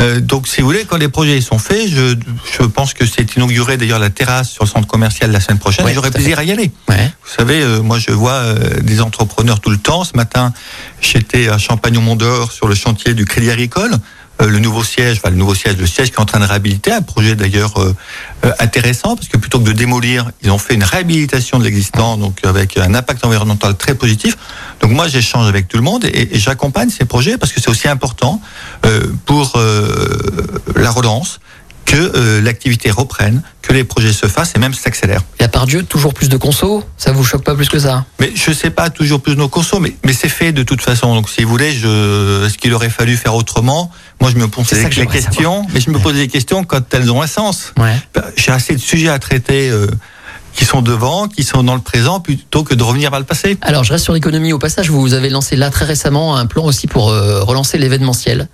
[0.01, 2.15] Euh, donc, si vous voulez, quand les projets sont faits, je,
[2.59, 5.85] je pense que c'est inauguré d'ailleurs la terrasse sur le centre commercial la semaine prochaine.
[5.85, 6.71] Ouais, à plaisir à y aller.
[6.89, 7.11] Ouais.
[7.25, 10.05] Vous savez, euh, moi, je vois euh, des entrepreneurs tout le temps.
[10.05, 10.53] Ce matin,
[11.01, 13.93] j'étais à Champagne-au-Mont-d'Or sur le chantier du Crédit Agricole.
[14.41, 16.45] Euh, le nouveau siège, enfin le nouveau siège, le siège qui est en train de
[16.45, 17.95] réhabiliter, un projet d'ailleurs euh,
[18.45, 22.17] euh, intéressant parce que plutôt que de démolir, ils ont fait une réhabilitation de l'existant,
[22.17, 24.37] donc avec un impact environnemental très positif.
[24.81, 27.71] Donc moi, j'échange avec tout le monde et, et j'accompagne ces projets parce que c'est
[27.71, 28.41] aussi important
[29.27, 29.59] pour
[30.75, 31.41] la relance
[31.91, 35.23] que euh, l'activité reprenne, que les projets se fassent et même s'accélèrent.
[35.41, 38.07] Et à part Dieu, toujours plus de conso Ça vous choque pas plus que ça?
[38.21, 41.17] Mais je sais pas toujours plus nos consos, mais, mais c'est fait de toute façon.
[41.17, 43.91] Donc si vous voulez, je, est-ce qu'il aurait fallu faire autrement?
[44.21, 47.11] Moi, je me pose des que questions, mais je me pose des questions quand elles
[47.11, 47.73] ont un sens.
[47.77, 47.97] Ouais.
[48.37, 49.89] J'ai assez de sujets à traiter euh,
[50.61, 53.57] qui sont devant, qui sont dans le présent, plutôt que de revenir vers le passé.
[53.63, 54.91] Alors, je reste sur l'économie au passage.
[54.91, 58.47] Vous avez lancé là très récemment un plan aussi pour euh, relancer l'événementiel.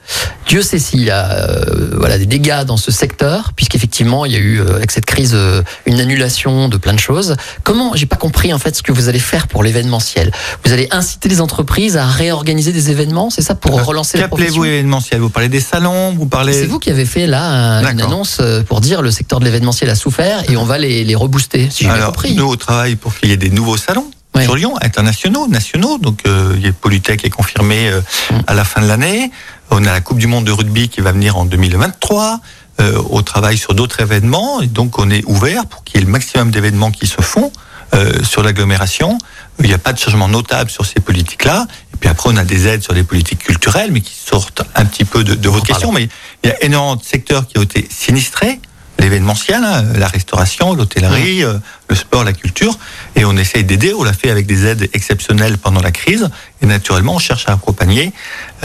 [0.47, 4.37] Dieu sait s'il y a euh, voilà, des dégâts dans ce secteur, puisqu'effectivement, il y
[4.37, 7.35] a eu, euh, avec cette crise, euh, une annulation de plein de choses.
[7.65, 10.31] Comment, j'ai pas compris en fait ce que vous allez faire pour l'événementiel.
[10.65, 15.21] Vous allez inciter les entreprises à réorganiser des événements, c'est ça, pour relancer Qu'appelez-vous événementiel?
[15.21, 16.53] Vous parlez des salons, vous parlez.
[16.53, 17.43] c'est vous qui avez fait là
[17.81, 21.03] un- une annonce pour dire le secteur de l'événementiel a souffert et on va les,
[21.03, 22.35] les rebooster, si Alors, compris.
[22.35, 24.45] nous, on travaille pour qu'il y ait des nouveaux salons Ouais.
[24.45, 25.97] sur Lyon, internationaux, nationaux.
[25.97, 28.35] Donc, euh, il y a Polytech qui est confirmé euh, Mm.
[28.47, 29.31] à la fin de l'année.
[29.71, 32.41] On a la Coupe du Monde de rugby qui va venir en 2023.
[32.81, 36.05] Euh, on travaille sur d'autres événements et donc on est ouvert pour qu'il y ait
[36.07, 37.51] le maximum d'événements qui se font
[37.95, 39.17] euh, sur l'agglomération.
[39.61, 41.67] Il n'y a pas de changement notable sur ces politiques-là.
[41.95, 44.85] Et puis après, on a des aides sur les politiques culturelles, mais qui sortent un
[44.85, 45.93] petit peu de, de votre question.
[45.93, 46.11] Mais
[46.45, 48.61] il y a énormément de secteurs qui ont été sinistrés
[48.99, 52.79] l'événementiel, hein, la restauration, l'hôtellerie, euh, le sport, la culture,
[53.15, 53.93] et on essaye d'aider.
[53.95, 56.29] On l'a fait avec des aides exceptionnelles pendant la crise,
[56.63, 58.13] et naturellement, on cherche à accompagner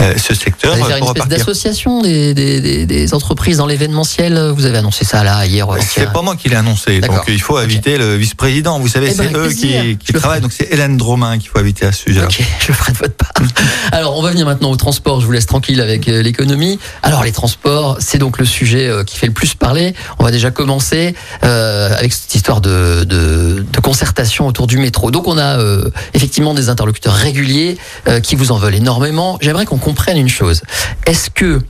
[0.00, 0.76] euh, ce secteur.
[0.76, 4.52] Vous allez faire une espèce d'association des, des, des, entreprises dans l'événementiel.
[4.54, 5.68] Vous avez annoncé ça là hier.
[5.80, 8.78] C'est pas moi qui l'ai annoncé, donc il faut inviter le vice-président.
[8.78, 11.58] Vous savez, eh ben, c'est eux qui, qui travaillent, donc c'est Hélène Dromain qu'il faut
[11.58, 12.24] inviter à ce sujet.
[12.24, 13.32] Ok, je ferai de votre part.
[13.92, 15.20] Alors, on va venir maintenant au transport.
[15.20, 16.78] Je vous laisse tranquille avec euh, l'économie.
[17.02, 19.94] Alors, les transports, c'est donc le sujet qui fait le plus parler.
[20.18, 25.10] On va déjà commencer euh, avec cette histoire de, de, de, concertation autour du métro.
[25.10, 29.38] Donc on a euh, effectivement des interlocuteurs réguliers euh, qui vous en veulent énormément.
[29.40, 30.62] J'aimerais qu'on comprenne une chose.
[31.06, 31.60] Est-ce que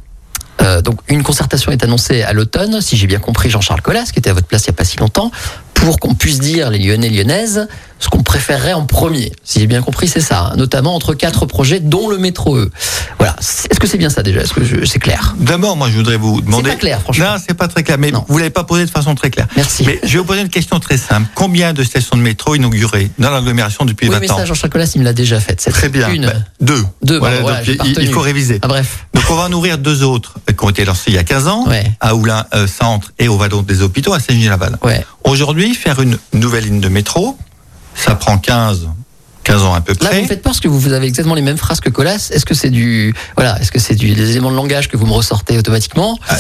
[0.60, 4.18] euh, donc une concertation est annoncée à l'automne, si j'ai bien compris Jean-Charles Collas, qui
[4.18, 5.30] était à votre place il n'y a pas si longtemps,
[5.74, 7.66] pour qu'on puisse dire, les Lyonnais, Lyonnaises,
[8.02, 9.30] ce qu'on préférerait en premier.
[9.44, 10.50] Si j'ai bien compris, c'est ça.
[10.52, 10.56] Hein.
[10.56, 12.70] notamment entre quatre projets, dont le métro E.
[13.18, 13.36] Voilà.
[13.38, 14.40] Est-ce que c'est bien ça déjà?
[14.40, 15.36] Est-ce que c'est clair?
[15.38, 16.70] D'abord, moi, je voudrais vous demander.
[16.70, 17.24] C'est pas clair, franchement.
[17.24, 17.98] Non, c'est pas très clair.
[17.98, 19.46] Mais vous l'avez pas posé de façon très claire.
[19.54, 19.84] Merci.
[19.86, 21.28] Mais je vais vous poser une question très simple.
[21.36, 24.92] Combien de stations de métro inaugurées dans l'agglomération depuis oui, 20 mais ça, Jean-Charles Collas,
[24.96, 25.54] il me l'a déjà fait.
[25.54, 26.08] Très bien.
[26.10, 26.26] Une.
[26.26, 26.84] Bah, deux.
[27.02, 27.18] Deux.
[27.18, 28.58] Voilà, voilà, donc, il, il, faut réviser.
[28.62, 29.06] Ah, bref.
[29.14, 31.46] Donc, on va en ouvrir deux autres qui ont été lancés il y a 15
[31.46, 31.84] ans, ouais.
[32.00, 34.78] à Oulin euh, Centre et au Vallon des Hôpitaux, à Saint-Genis-Laval.
[34.82, 35.04] Ouais.
[35.24, 37.38] Aujourd'hui, faire une nouvelle ligne de métro,
[37.94, 38.88] ça prend 15
[39.44, 40.12] 15 ans à peu près.
[40.12, 42.28] Là, vous faites peur parce que vous avez exactement les mêmes phrases que Colas.
[42.30, 45.06] Est-ce que c'est du, voilà, est-ce que c'est du, des éléments de langage que vous
[45.06, 46.36] me ressortez automatiquement ah,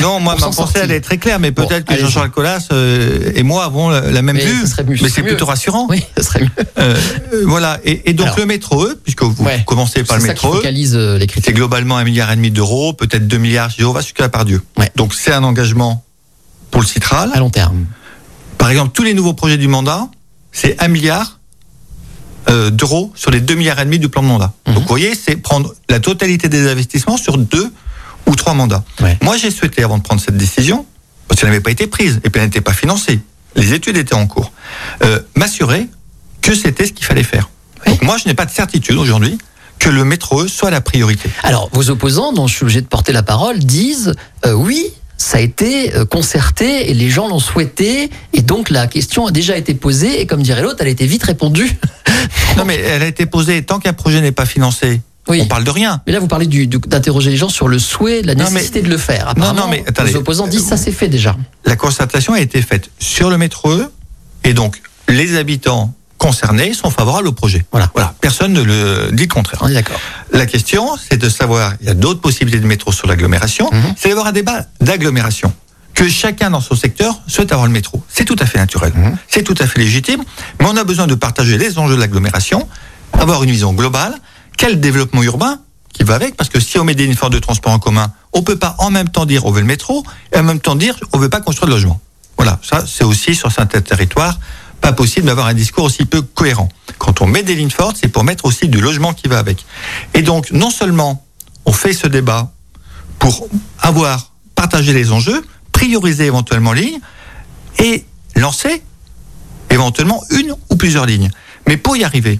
[0.00, 3.42] Non, moi, ma pensée, elle est très claire, mais peut-être que Jean-Charles Colas euh, et
[3.42, 4.62] moi avons la, la même mais vue.
[4.86, 5.86] Mieux, mais c'est plutôt rassurant.
[5.90, 6.50] Oui, ça serait mieux.
[6.78, 6.94] Euh,
[7.44, 7.78] voilà.
[7.84, 10.62] Et, et donc, Alors, le métro E, puisque vous ouais, commencez par le métro E,
[10.64, 14.28] euh, c'est globalement un milliard et demi d'euros, peut-être 2 milliards si on va jusqu'à
[14.28, 14.62] par Dieu.
[14.78, 14.90] Ouais.
[14.96, 16.04] Donc, c'est un engagement
[16.70, 17.30] pour le Citral.
[17.34, 17.86] À long terme.
[18.58, 20.08] Par exemple, tous les nouveaux projets du mandat,
[20.56, 21.38] c'est un milliard
[22.48, 24.54] euh, d'euros sur les 2 milliards et demi du plan de mandat.
[24.66, 24.74] Mhm.
[24.74, 27.70] Donc vous voyez, c'est prendre la totalité des investissements sur deux
[28.26, 28.82] ou trois mandats.
[29.00, 29.18] Ouais.
[29.22, 30.86] Moi, j'ai souhaité, avant de prendre cette décision,
[31.28, 33.20] parce qu'elle n'avait pas été prise et puis elle n'était pas financée,
[33.54, 34.50] les études étaient en cours,
[35.04, 35.88] euh, m'assurer
[36.40, 37.50] que c'était ce qu'il fallait faire.
[37.84, 37.92] Oui.
[37.92, 39.36] Donc moi, je n'ai pas de certitude aujourd'hui
[39.78, 41.28] que le métro E soit la priorité.
[41.42, 44.14] Alors, vos opposants, dont je suis obligé de porter la parole, disent
[44.46, 48.86] euh, oui, ça a été euh, concerté et les gens l'ont souhaité et donc la
[48.86, 51.70] question a déjà été posée et comme dirait l'autre, elle a été vite répondue.
[52.56, 55.00] non mais elle a été posée tant qu'un projet n'est pas financé.
[55.28, 55.40] Oui.
[55.42, 56.02] On parle de rien.
[56.06, 58.98] Mais là, vous parlez d'interroger les gens sur le souhait, la nécessité mais, de le
[58.98, 59.28] faire.
[59.28, 61.36] Apparemment, non, non, mais attendez, les opposants disent ça c'est fait déjà.
[61.64, 63.90] La concertation a été faite sur le métro E
[64.44, 67.64] et donc les habitants concernés sont favorables au projet.
[67.72, 67.90] Voilà.
[67.94, 68.14] voilà.
[68.20, 69.60] Personne ne le dit le contraire.
[69.62, 70.00] On est d'accord.
[70.32, 73.94] La question, c'est de savoir, il y a d'autres possibilités de métro sur l'agglomération, Mhm.
[73.96, 75.52] c'est d'avoir un débat d'agglomération.
[75.94, 78.02] Que chacun dans son secteur souhaite avoir le métro.
[78.08, 78.92] C'est tout à fait naturel.
[78.94, 79.16] Mhm.
[79.28, 80.22] C'est tout à fait légitime.
[80.60, 82.68] Mais on a besoin de partager les enjeux de l'agglomération,
[83.14, 84.14] avoir une vision globale.
[84.58, 85.58] Quel développement urbain
[85.92, 86.36] qui va avec?
[86.36, 88.90] Parce que si on met des uniformes de transport en commun, on peut pas en
[88.90, 91.40] même temps dire on veut le métro et en même temps dire on veut pas
[91.40, 91.98] construire de logement.
[92.36, 94.38] Voilà, ça c'est aussi sur certains territoires
[94.86, 96.68] pas possible d'avoir un discours aussi peu cohérent.
[96.98, 99.66] Quand on met des lignes fortes, c'est pour mettre aussi du logement qui va avec.
[100.14, 101.26] Et donc, non seulement
[101.64, 102.52] on fait ce débat
[103.18, 103.48] pour
[103.80, 107.00] avoir partagé les enjeux, prioriser éventuellement lignes
[107.80, 108.04] et
[108.36, 108.80] lancer
[109.70, 111.30] éventuellement une ou plusieurs lignes.
[111.66, 112.38] Mais pour y arriver,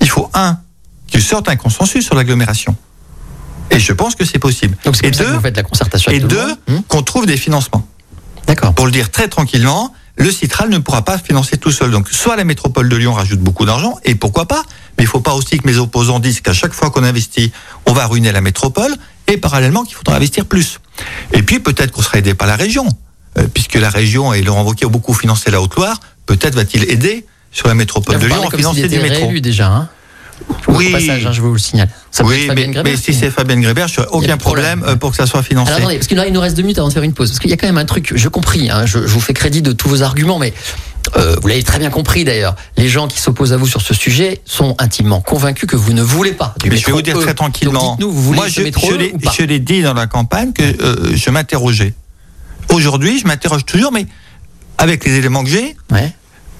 [0.00, 0.60] il faut un
[1.06, 2.74] qu'il sorte un consensus sur l'agglomération.
[3.70, 4.74] Et je pense que c'est possible.
[4.86, 6.12] Donc et comme ça que deux, vous faites la concertation.
[6.12, 6.56] et deux.
[6.66, 7.86] Hum qu'on trouve des financements.
[8.46, 8.72] D'accord.
[8.72, 11.90] Pour le dire très tranquillement, le Citral ne pourra pas financer tout seul.
[11.90, 14.62] Donc, soit la métropole de Lyon rajoute beaucoup d'argent, et pourquoi pas,
[14.96, 17.52] mais il ne faut pas aussi que mes opposants disent qu'à chaque fois qu'on investit,
[17.86, 18.94] on va ruiner la métropole,
[19.26, 20.78] et parallèlement qu'il faudra investir plus.
[21.32, 22.86] Et puis, peut-être qu'on sera aidé par la région,
[23.38, 27.26] euh, puisque la région et Laurent Wauquiez ont beaucoup financé la Haute-Loire, peut-être va-t-il aider
[27.50, 29.26] sur la métropole Là, de Lyon à financer s'il du était métro.
[29.26, 29.68] réélu déjà.
[29.68, 29.88] Hein
[30.68, 30.90] Oui.
[30.90, 31.88] Passage, hein, je vous le signale.
[32.10, 34.80] Ça Oui, mais, Fabienne Grébert, mais si c'est Fabienne Grébert, je n'aurai aucun problème.
[34.80, 35.70] problème euh, pour que ça soit financé.
[35.70, 37.30] Alors attendez, parce que là, il nous reste deux minutes avant de faire une pause.
[37.30, 39.34] Parce qu'il y a quand même un truc, je compris, hein, je, je vous fais
[39.34, 40.52] crédit de tous vos arguments, mais
[41.16, 42.56] euh, vous l'avez très bien compris d'ailleurs.
[42.76, 46.02] Les gens qui s'opposent à vous sur ce sujet sont intimement convaincus que vous ne
[46.02, 47.20] voulez pas du Mais je vais vous dire E.
[47.22, 47.92] très tranquillement.
[47.92, 51.30] dites-nous, vous voulez Moi, je, E je l'ai dit dans la campagne que euh, je
[51.30, 51.94] m'interrogeais.
[52.70, 54.06] Aujourd'hui, je m'interroge toujours, mais
[54.78, 56.12] avec les éléments que j'ai, Ouais.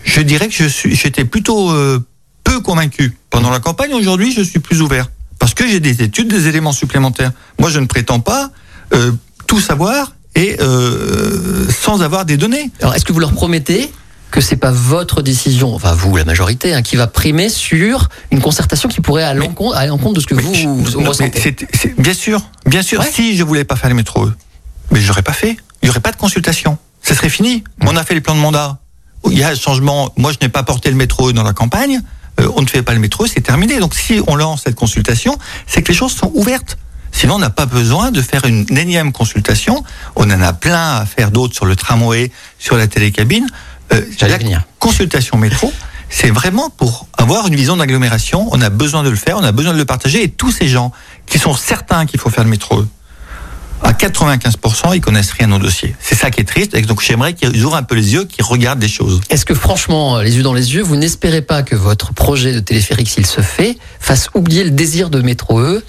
[0.04, 1.98] je dirais que je suis, j'étais plutôt euh,
[2.44, 3.92] peu convaincu pendant la campagne.
[3.94, 7.32] Aujourd'hui, je suis plus ouvert parce que j'ai des études, des éléments supplémentaires.
[7.58, 8.50] Moi, je ne prétends pas
[8.92, 9.12] euh,
[9.46, 12.70] tout savoir et euh, sans avoir des données.
[12.80, 13.92] Alors, est-ce que vous leur promettez
[14.30, 18.40] que c'est pas votre décision, enfin vous, la majorité, hein, qui va primer sur une
[18.40, 21.56] concertation qui pourrait aller à l'encontre de ce que vous, je- vous non, mais ressentez?
[21.98, 22.98] bien sûr, bien sûr.
[23.00, 23.10] Ouais.
[23.12, 24.28] Si je voulais pas faire le métro,
[24.90, 25.56] mais je l'aurais pas fait.
[25.82, 26.78] Il y aurait pas de consultation.
[27.00, 27.62] Ça serait fini.
[27.82, 28.78] On a fait les plans de mandat.
[29.30, 30.12] il y a un changement.
[30.16, 32.02] Moi, je n'ai pas porté le métro dans la campagne.
[32.40, 33.78] Euh, on ne fait pas le métro, c'est terminé.
[33.78, 36.78] Donc, si on lance cette consultation, c'est que les choses sont ouvertes.
[37.12, 39.84] Sinon, on n'a pas besoin de faire une énième consultation.
[40.16, 43.46] On en a plein à faire d'autres sur le tramway, sur la télécabine.
[43.92, 44.38] Euh, la
[44.80, 45.72] consultation métro,
[46.08, 48.48] c'est vraiment pour avoir une vision d'agglomération.
[48.50, 50.24] On a besoin de le faire, on a besoin de le partager.
[50.24, 50.90] Et tous ces gens
[51.26, 52.84] qui sont certains qu'il faut faire le métro,
[54.08, 55.94] 95%, ils connaissent rien au dossier.
[55.98, 56.74] C'est ça qui est triste.
[56.74, 59.20] Et donc, j'aimerais qu'ils ouvrent un peu les yeux, qu'ils regardent des choses.
[59.30, 62.60] Est-ce que, franchement, les yeux dans les yeux, vous n'espérez pas que votre projet de
[62.60, 65.82] téléphérique, s'il se fait, fasse oublier le désir de métro E?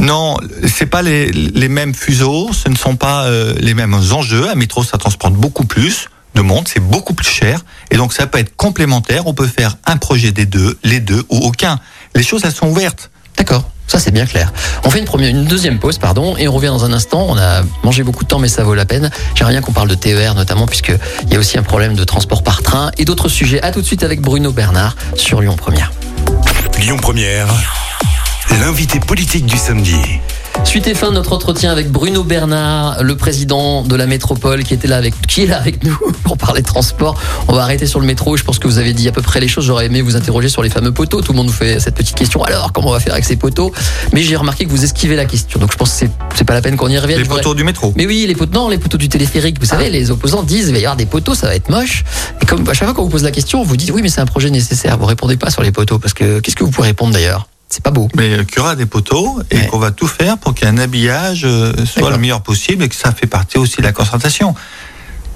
[0.00, 4.48] Non, c'est pas les, les, mêmes fuseaux, ce ne sont pas euh, les mêmes enjeux.
[4.48, 7.60] Un métro, ça transporte beaucoup plus de monde, c'est beaucoup plus cher,
[7.92, 9.28] et donc ça peut être complémentaire.
[9.28, 11.78] On peut faire un projet des deux, les deux ou aucun.
[12.16, 13.10] Les choses, elles sont ouvertes.
[13.36, 13.64] D'accord.
[13.86, 14.52] Ça c'est bien clair.
[14.84, 17.26] On fait une première, une deuxième pause, pardon, et on revient dans un instant.
[17.28, 19.10] On a mangé beaucoup de temps, mais ça vaut la peine.
[19.34, 20.92] J'aimerais bien qu'on parle de TER notamment, puisque
[21.26, 23.62] il y a aussi un problème de transport par train et d'autres sujets.
[23.62, 25.92] À tout de suite avec Bruno Bernard sur Lyon Première.
[26.78, 27.46] Lyon Première,
[28.60, 29.96] l'invité politique du samedi.
[30.64, 34.74] Suite et fin de notre entretien avec Bruno Bernard, le président de la métropole, qui
[34.74, 37.20] était là avec, qui est là avec nous pour parler transport.
[37.46, 38.36] On va arrêter sur le métro.
[38.36, 39.66] Je pense que vous avez dit à peu près les choses.
[39.66, 41.20] J'aurais aimé vous interroger sur les fameux poteaux.
[41.20, 42.42] Tout le monde nous fait cette petite question.
[42.42, 43.72] Alors, comment on va faire avec ces poteaux?
[44.12, 45.60] Mais j'ai remarqué que vous esquivez la question.
[45.60, 47.20] Donc, je pense que c'est pas la peine qu'on y revienne.
[47.20, 47.92] Les poteaux du métro.
[47.96, 49.60] Mais oui, les poteaux, non, les poteaux du téléphérique.
[49.60, 49.90] Vous savez, ah.
[49.90, 52.04] les opposants disent, il va y avoir des poteaux, ça va être moche.
[52.42, 54.22] Et comme à chaque fois qu'on vous pose la question, vous dites, oui, mais c'est
[54.22, 54.98] un projet nécessaire.
[54.98, 57.46] Vous répondez pas sur les poteaux parce que qu'est-ce que vous pouvez répondre d'ailleurs?
[57.74, 58.08] C'est pas beau.
[58.14, 61.72] Mais qu'il y aura des poteaux et qu'on va tout faire pour qu'un habillage euh,
[61.84, 64.54] soit le meilleur possible et que ça fait partie aussi de la concertation.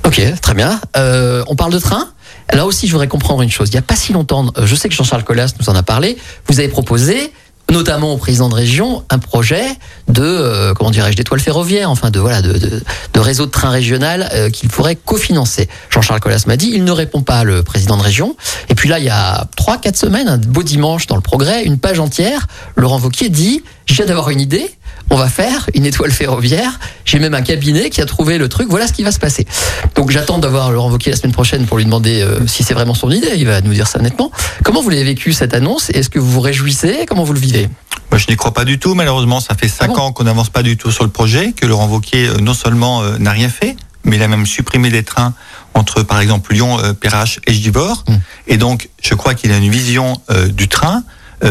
[0.05, 0.81] Ok, très bien.
[0.96, 2.07] Euh, on parle de train
[2.53, 3.68] Là aussi, je voudrais comprendre une chose.
[3.68, 5.83] Il n'y a pas si longtemps, euh, je sais que Jean-Charles Collas nous en a
[5.83, 7.33] parlé, vous avez proposé
[7.70, 9.64] notamment au président de région, un projet
[10.09, 13.70] de euh, comment dirais-je d'étoile ferroviaire, enfin de voilà de, de, de réseau de train
[13.70, 15.68] régional euh, qu'il pourrait cofinancer.
[15.90, 18.37] Jean-Charles Collas m'a dit, il ne répond pas le président de région.
[18.68, 21.64] Et puis là, il y a trois quatre semaines, un beau dimanche dans le Progrès,
[21.64, 24.70] une page entière, Laurent Vauquier dit, je viens d'avoir une idée,
[25.11, 26.79] on va faire une étoile ferroviaire.
[27.05, 28.69] J'ai même un cabinet qui a trouvé le truc.
[28.69, 29.47] Voilà ce qui va se passer.
[29.95, 32.95] Donc j'attends d'avoir Laurent Wauquiez la semaine prochaine pour lui demander euh, si c'est vraiment
[32.95, 33.33] son idée.
[33.37, 34.31] Il va nous dire ça nettement.
[34.65, 35.91] Comment vous l'avez vécu cette annonce?
[35.91, 37.07] Est-ce que vous vous réjouissez?
[37.09, 37.69] Comment vous le vivez?
[38.11, 38.95] Moi, je n'y crois pas du tout.
[38.95, 41.67] Malheureusement, ça fait cinq ah ans qu'on n'avance pas du tout sur le projet, que
[41.67, 45.03] Laurent Wauquiez euh, non seulement euh, n'a rien fait, mais il a même supprimé des
[45.03, 45.35] trains
[45.75, 48.05] entre, par exemple, Lyon, Perrache et Givors.
[48.09, 48.21] Hum.
[48.47, 51.05] Et donc, je crois qu'il a une vision du train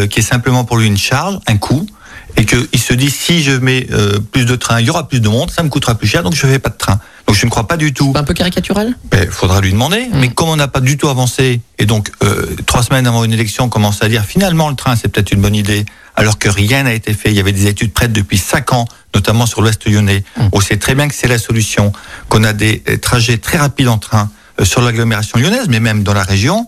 [0.10, 1.88] qui est simplement pour lui une charge, un coût
[2.38, 5.19] et qu'il se dit si je mets euh, plus de trains, il y aura plus
[5.19, 7.00] de monde, ça me coûtera plus cher, donc je ne fais pas de train.
[7.26, 8.13] Donc je ne crois pas du tout.
[8.15, 8.95] un peu caricatural?
[9.06, 10.06] Il ben, faudra lui demander.
[10.06, 10.19] Hmm.
[10.19, 13.34] Mais comme on n'a pas du tout avancé, et donc euh, trois semaines avant une
[13.34, 15.84] élection, on commence à dire finalement le train c'est peut-être une bonne idée,
[16.15, 17.30] alors que rien n'a été fait.
[17.30, 20.23] Il y avait des études prêtes depuis cinq ans, notamment sur l'Ouest lyonnais.
[20.38, 20.50] Hmm.
[20.52, 21.91] On sait très bien que c'est la solution,
[22.30, 24.30] qu'on a des trajets très rapides en train
[24.62, 26.67] euh, sur l'agglomération lyonnaise, mais même dans la région.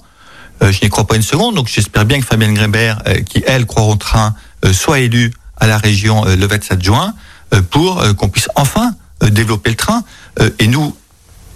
[0.61, 3.83] je n'y crois pas une seconde, donc j'espère bien que Fabienne Grébert, qui elle croit
[3.83, 4.33] au train,
[4.73, 7.13] soit élue à la région euh, Levet-Adjoint
[7.53, 10.01] euh, pour euh, qu'on puisse enfin développer le train.
[10.59, 10.95] Et nous,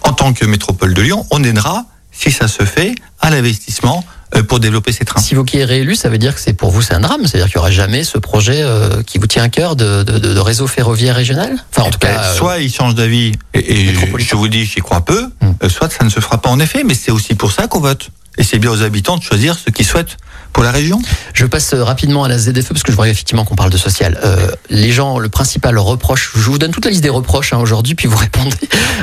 [0.02, 4.04] en tant que métropole de Lyon, on aidera, si ça se fait, à l'investissement
[4.48, 5.22] pour développer ces trains.
[5.22, 7.26] Si vous qui êtes réélu, ça veut dire que c'est pour vous c'est un drame,
[7.26, 8.62] c'est-à-dire qu'il n'y aura jamais ce projet
[9.06, 11.56] qui vous tient à cœur de, de, réseau ferroviaire régional?
[11.70, 15.30] Enfin, en tout cas, soit il change d'avis et, je vous dis j'y crois peu,
[15.40, 15.68] hmm.
[15.70, 18.10] soit ça ne se fera pas en effet, mais c'est aussi pour ça qu'on vote.
[18.38, 20.16] Et c'est bien aux habitants de choisir ce qu'ils souhaitent
[20.52, 21.00] pour la région
[21.32, 24.18] Je passe rapidement à la ZFE parce que je vois effectivement qu'on parle de social.
[24.24, 27.58] Euh, les gens, le principal reproche, je vous donne toute la liste des reproches hein,
[27.58, 28.56] aujourd'hui, puis vous répondez.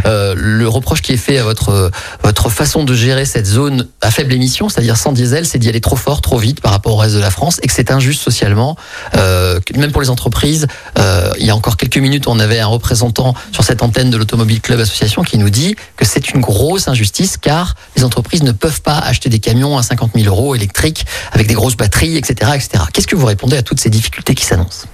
[0.06, 1.92] Euh, le reproche qui est fait à votre
[2.24, 5.82] votre façon de gérer cette zone à faible émission, c'est-à-dire sans diesel, c'est d'y aller
[5.82, 8.22] trop fort, trop vite par rapport au reste de la France, et que c'est injuste
[8.22, 8.78] socialement,
[9.18, 10.68] euh, même pour les entreprises.
[10.98, 14.18] Euh, il y a encore quelques minutes, on avait un représentant sur cette antenne de
[14.18, 18.52] l'Automobile Club Association qui nous dit que c'est une grosse injustice car les entreprises ne
[18.52, 22.52] peuvent pas acheter des camions à 50 000 euros électriques avec des grosses batteries, etc.
[22.56, 22.84] etc.
[22.92, 24.88] Qu'est-ce que vous répondez à toutes ces difficultés qui s'annoncent?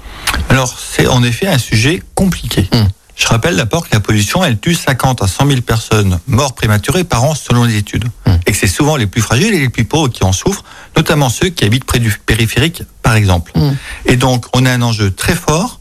[0.50, 2.70] Alors, c'est en effet un sujet compliqué.
[2.74, 2.88] Hmm.
[3.16, 7.04] Je rappelle d'abord que la pollution, elle tue 50 à 100 000 personnes mortes prématurées
[7.04, 8.06] par an selon les études.
[8.26, 8.36] Hmm.
[8.46, 10.64] Et que c'est souvent les plus fragiles et les plus pauvres qui en souffrent,
[10.96, 13.52] notamment ceux qui habitent près du périphérique, par exemple.
[13.56, 13.76] Hmm.
[14.06, 15.80] Et donc, on a un enjeu très fort,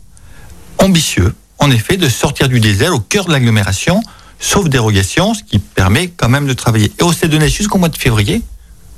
[0.78, 4.02] ambitieux, en effet, de sortir du diesel au cœur de l'agglomération,
[4.38, 6.92] sauf dérogation, ce qui permet quand même de travailler.
[6.98, 8.42] Et on s'est donné jusqu'au mois de février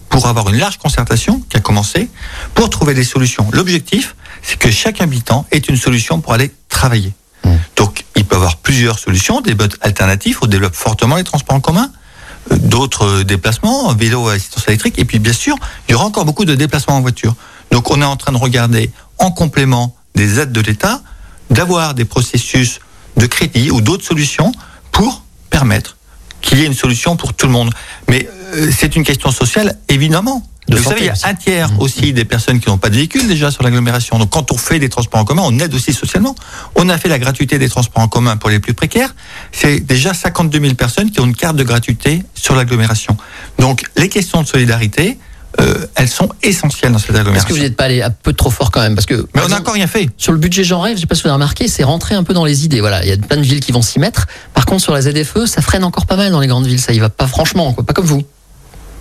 [0.09, 2.09] pour avoir une large concertation qui a commencé,
[2.55, 3.49] pour trouver des solutions.
[3.53, 7.13] L'objectif, c'est que chaque habitant ait une solution pour aller travailler.
[7.45, 7.51] Mmh.
[7.77, 11.61] Donc, il peut avoir plusieurs solutions, des modes alternatifs, on développe fortement les transports en
[11.61, 11.91] commun,
[12.53, 15.57] euh, d'autres euh, déplacements, vélo à assistance électrique, et puis bien sûr,
[15.89, 17.35] il y aura encore beaucoup de déplacements en voiture.
[17.71, 21.03] Donc, on est en train de regarder, en complément des aides de l'État,
[21.51, 22.81] d'avoir des processus
[23.17, 24.53] de crédit ou d'autres solutions
[24.91, 25.97] pour permettre
[26.41, 27.71] qu'il y ait une solution pour tout le monde.
[28.09, 30.47] Mais euh, c'est une question sociale, évidemment.
[30.69, 31.27] De vous savez, il y a aussi.
[31.27, 31.79] un tiers Mmh.
[31.81, 34.19] aussi des personnes qui n'ont pas de véhicule déjà sur l'agglomération.
[34.19, 36.35] Donc quand on fait des transports en commun, on aide aussi socialement.
[36.75, 39.15] On a fait la gratuité des transports en commun pour les plus précaires.
[39.51, 43.17] C'est déjà 52 000 personnes qui ont une carte de gratuité sur l'agglomération.
[43.59, 45.19] Donc les questions de solidarité,
[45.61, 47.55] euh, elles sont essentielles dans cette Est-ce que agglomération.
[47.57, 49.59] vous n'êtes pas allé un peu trop fort quand même Parce que Mais on n'a
[49.59, 50.09] encore rien fait.
[50.17, 52.23] sur le budget Jean Rêve, je sais pas si vous avez remarqué, c'est rentré un
[52.23, 52.81] peu dans les idées.
[52.81, 54.27] Voilà, il y a plein de villes qui vont s'y mettre.
[54.55, 56.81] Par contre, sur la ZFE, ça freine encore pas mal dans les grandes villes.
[56.81, 57.85] Ça y va pas franchement, quoi.
[57.85, 58.23] Pas comme vous.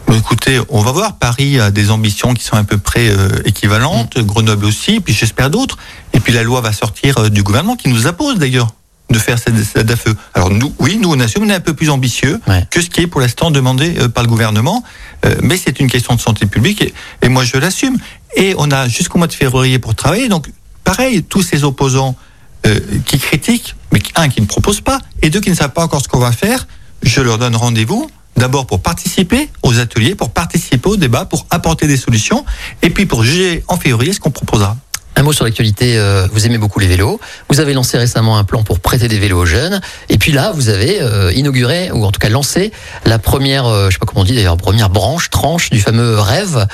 [0.07, 1.17] Bah, Écoutez, on va voir.
[1.17, 4.17] Paris a des ambitions qui sont à peu près euh, équivalentes.
[4.19, 5.77] Grenoble aussi, puis j'espère d'autres.
[6.13, 8.69] Et puis la loi va sortir euh, du gouvernement qui nous impose d'ailleurs
[9.09, 10.07] de faire cette, cette DAFE.
[10.33, 12.65] Alors nous, oui, nous on assume, on est un peu plus ambitieux Ouais.
[12.69, 14.83] que ce qui est pour l'instant demandé euh, par le gouvernement.
[15.25, 17.97] Euh, mais c'est une question de santé publique et, et moi je l'assume.
[18.35, 20.27] Et on a jusqu'au mois de février pour travailler.
[20.27, 20.49] Donc
[20.83, 22.15] pareil, tous ces opposants
[22.65, 25.83] euh, qui critiquent, mais un qui ne proposent pas, et deux qui ne savent pas
[25.83, 26.67] encore ce qu'on va faire,
[27.03, 28.09] je leur donne rendez-vous.
[28.35, 32.45] D'abord pour participer aux ateliers, pour participer au débat, pour apporter des solutions,
[32.83, 34.77] et puis pour juger en février ce qu'on proposera.
[35.17, 37.19] Un mot sur l'actualité, euh, vous aimez beaucoup les vélos.
[37.49, 39.81] Vous avez lancé récemment un plan pour prêter des vélos aux jeunes.
[40.09, 42.71] Et puis là, vous avez euh, inauguré, ou en tout cas lancé,
[43.03, 46.19] la première, euh, je sais pas comment on dit d'ailleurs, première branche, tranche du fameux
[46.19, 46.67] rêve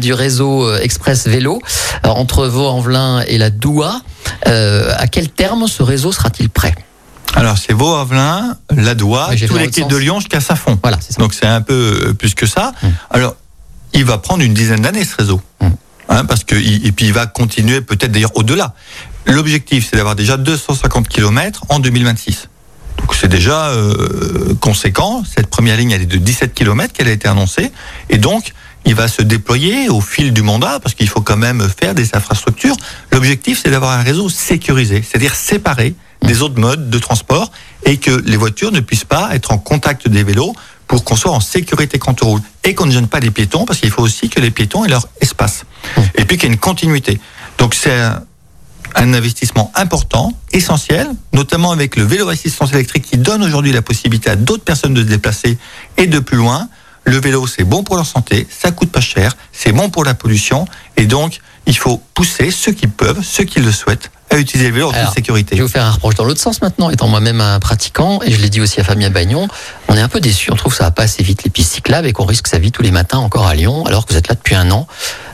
[0.00, 1.62] du réseau Express Vélo
[2.04, 4.02] entre Vaux-en-Velin et la Doua.
[4.44, 6.74] À quel terme ce réseau sera-t-il prêt?
[7.34, 9.96] Alors c'est Vaux-Avelin, la Doua, Oui, tous les quais de.
[9.96, 10.78] Lyon jusqu'à Saint-Fond.
[10.82, 11.20] Voilà, c'est ça.
[11.20, 12.72] Donc c'est un peu plus que ça.
[12.82, 12.86] Mm.
[13.10, 13.36] Alors,
[13.92, 15.40] il va prendre une dizaine d'années ce réseau.
[15.60, 15.68] Mm.
[16.08, 18.74] Hein, parce que, et puis il va continuer peut-être d'ailleurs au-delà.
[19.26, 22.48] L'objectif, c'est d'avoir déjà 250 km en 2026.
[22.98, 25.22] Donc c'est déjà euh, conséquent.
[25.24, 27.70] Cette première ligne, elle est de 17 km qu'elle a été annoncée.
[28.08, 28.52] Et donc,
[28.84, 32.14] il va se déployer au fil du mandat, parce qu'il faut quand même faire des
[32.14, 32.76] infrastructures.
[33.12, 37.52] L'objectif, c'est d'avoir un réseau sécurisé, c'est-à-dire séparé des autres modes de transport,
[37.84, 40.54] et que les voitures ne puissent pas être en contact des vélos
[40.88, 42.40] pour qu'on soit en sécurité quand on roule.
[42.64, 44.88] Et qu'on ne gêne pas les piétons, parce qu'il faut aussi que les piétons aient
[44.88, 45.64] leur espace.
[46.16, 47.20] Et puis qu'il y ait une continuité.
[47.58, 48.24] Donc c'est un,
[48.96, 54.36] investissement important, essentiel, notamment avec le vélo assistance électrique qui donne aujourd'hui la possibilité à
[54.36, 55.58] d'autres personnes de se déplacer
[55.98, 56.68] et de plus loin.
[57.04, 60.14] Le vélo, c'est bon pour leur santé, ça coûte pas cher, c'est bon pour la
[60.14, 64.68] pollution, et donc il faut pousser ceux qui peuvent, ceux qui le souhaitent, à utiliser
[64.68, 65.56] le vélo en Alors, toute sécurité.
[65.56, 68.30] Je vais vous faire un reproche dans l'autre sens maintenant, étant moi-même un pratiquant, et
[68.32, 69.48] je l'ai dit aussi à Fabien Bagnon,
[69.88, 71.72] on est un peu déçu, on trouve que ça va pas assez vite les pistes
[71.72, 74.18] cyclables et qu'on risque sa vie tous les matins encore à Lyon, alors que vous
[74.18, 74.86] êtes là depuis un an.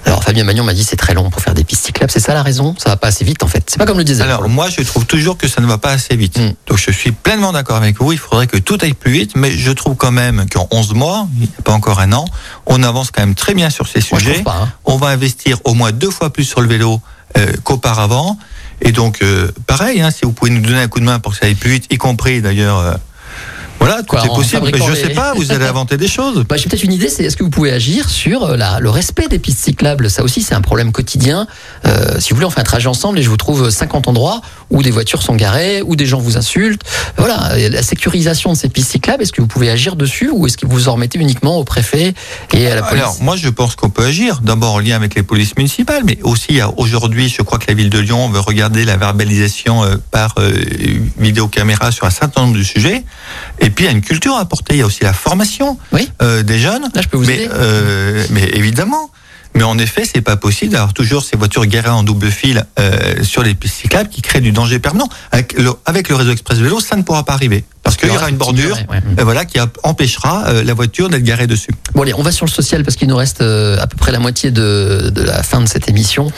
[0.06, 2.34] Alors Fabien Bagnon m'a dit c'est très long pour faire des pistes cyclables, c'est ça
[2.34, 2.74] la raison?
[2.78, 3.64] Ça va pas assez vite en fait.
[3.68, 4.26] C'est pas comme le diesel.
[4.28, 6.38] Alors moi, je trouve toujours que ça ne va pas assez vite.
[6.38, 6.52] Mm.
[6.68, 8.12] Donc je suis pleinement d'accord avec vous.
[8.12, 11.26] Il faudrait que tout aille plus vite, mais je trouve quand même qu'en 11 mois,
[11.34, 12.26] il n'y a pas encore un an,
[12.66, 14.42] on avance quand même très bien sur ces Moi, je sujets.
[14.42, 14.58] pas.
[14.64, 14.72] hein.
[14.84, 17.00] On va investir au moins deux fois plus sur le vélo
[17.38, 18.38] euh, qu'auparavant.
[18.80, 21.32] Et donc, euh, pareil, hein, si vous pouvez nous donner un coup de main pour
[21.32, 22.94] que ça aille plus vite, y compris d'ailleurs, euh,
[23.86, 24.70] voilà, tout Quoi, est possible.
[24.72, 26.44] Mais je les- sais pas, vous allez inventer des choses.
[26.48, 28.90] Bah, J'ai peut-être une idée, c'est est-ce que vous pouvez agir sur euh, la, le
[28.90, 30.10] respect des pistes cyclables?
[30.10, 31.46] Ça aussi, c'est un problème quotidien.
[31.86, 34.40] Euh, si vous voulez, on fait un trajet ensemble et je vous trouve 50 endroits
[34.70, 36.82] où des voitures sont garées, où des gens vous insultent.
[37.16, 40.56] Voilà, la sécurisation de ces pistes cyclables, est-ce que vous pouvez agir dessus ou est-ce
[40.56, 42.14] que vous en remettez uniquement au préfet
[42.52, 43.02] et à la police?
[43.02, 44.40] Alors, moi, je pense qu'on peut agir.
[44.42, 47.90] D'abord en lien avec les polices municipales, mais aussi aujourd'hui, je crois que la ville
[47.90, 50.52] de Lyon veut regarder la verbalisation euh, par euh,
[51.18, 53.04] vidéocaméra sur un certain nombre de sujets.
[53.60, 54.74] Et puis, il y a une culture à apporter.
[54.74, 56.08] Il y a aussi la formation Oui.
[56.22, 56.88] euh, des jeunes.
[56.94, 57.48] Là, je peux vous mais, aider.
[57.52, 59.10] euh, mais évidemment.
[59.56, 63.22] Mais en effet, c'est pas possible d'avoir toujours ces voitures garées en double fil euh,
[63.22, 65.08] sur les pistes cyclables qui créent du danger permanent.
[65.30, 68.16] Avec le, avec le réseau express vélo, ça ne pourra pas arriver parce qu'il y
[68.16, 69.02] aura une bordure, Ouais, ouais.
[69.20, 71.68] euh, voilà, qui empêchera euh, la voiture d'être garée dessus.
[71.94, 74.10] Bon allez, on va sur le social parce qu'il nous reste euh, à peu près
[74.10, 76.32] la moitié de, de la fin de cette émission.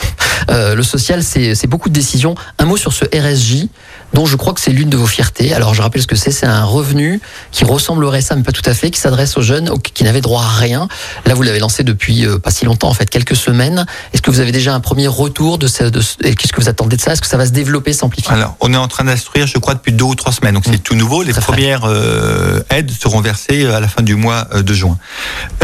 [0.49, 2.35] Le social, c'est beaucoup de décisions.
[2.59, 3.67] Un mot sur ce RSJ,
[4.13, 5.53] dont je crois que c'est l'une de vos fiertés.
[5.53, 6.31] Alors je rappelle ce que c'est.
[6.31, 7.19] C'est un revenu
[7.51, 10.21] qui ressemble au RSA, mais pas tout à fait, qui s'adresse aux jeunes qui n'avaient
[10.21, 10.87] droit à rien.
[11.25, 13.85] Là, vous l'avez lancé depuis euh, pas si longtemps, en fait, quelques semaines.
[14.13, 15.83] Est-ce que vous avez déjà un premier retour de ce...
[15.83, 17.13] De ce- et Qu'est-ce que vous attendez de ça?
[17.13, 18.31] Est-ce que ça va se développer, s'amplifier?
[18.33, 20.53] Alors, on est en train d'instruire, je crois, depuis deux ou trois semaines.
[20.55, 21.23] Donc, c'est tout nouveau.
[21.23, 24.97] Les Très premières euh, aides seront versées à la fin du mois euh, de juin.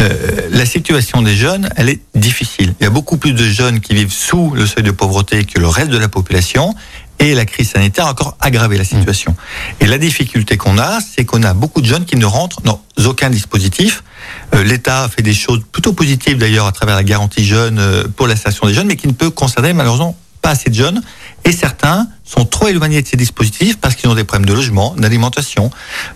[0.00, 0.08] Euh,
[0.50, 2.74] la situation des jeunes, elle est difficile.
[2.80, 5.58] Il y a beaucoup plus de jeunes qui vivent sous le seuil de pauvreté que
[5.58, 6.74] le reste de la population.
[7.18, 9.34] Et la crise sanitaire a encore aggravé la situation.
[9.80, 12.82] Et la difficulté qu'on a, c'est qu'on a beaucoup de jeunes qui ne rentrent dans
[13.04, 14.02] aucun dispositif.
[14.54, 18.26] Euh, L'État fait des choses plutôt positives d'ailleurs à travers la garantie jeune euh, pour
[18.26, 21.02] l'installation des jeunes, mais qui ne peut concerner malheureusement pas assez de jeunes.
[21.44, 24.94] Et certains sont trop éloignés de ces dispositifs parce qu'ils ont des problèmes de logement,
[24.96, 25.70] d'alimentation,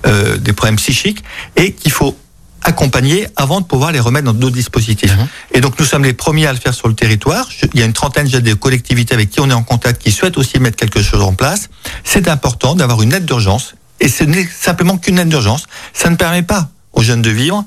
[0.06, 1.24] euh, des problèmes psychiques,
[1.56, 2.16] et qu'il faut
[2.62, 5.16] accompagner avant de pouvoir les remettre dans d'autres dispositifs.
[5.16, 5.26] Mhm.
[5.52, 7.48] Et donc nous sommes les premiers à le faire sur le territoire.
[7.50, 10.02] Je- il y a une trentaine déjà de collectivités avec qui on est en contact
[10.02, 11.68] qui souhaitent aussi mettre quelque chose en place.
[12.04, 13.74] C'est important d'avoir une aide d'urgence.
[14.00, 15.66] Et ce n'est simplement qu'une aide d'urgence.
[15.92, 17.64] Ça ne permet pas aux jeunes de vivre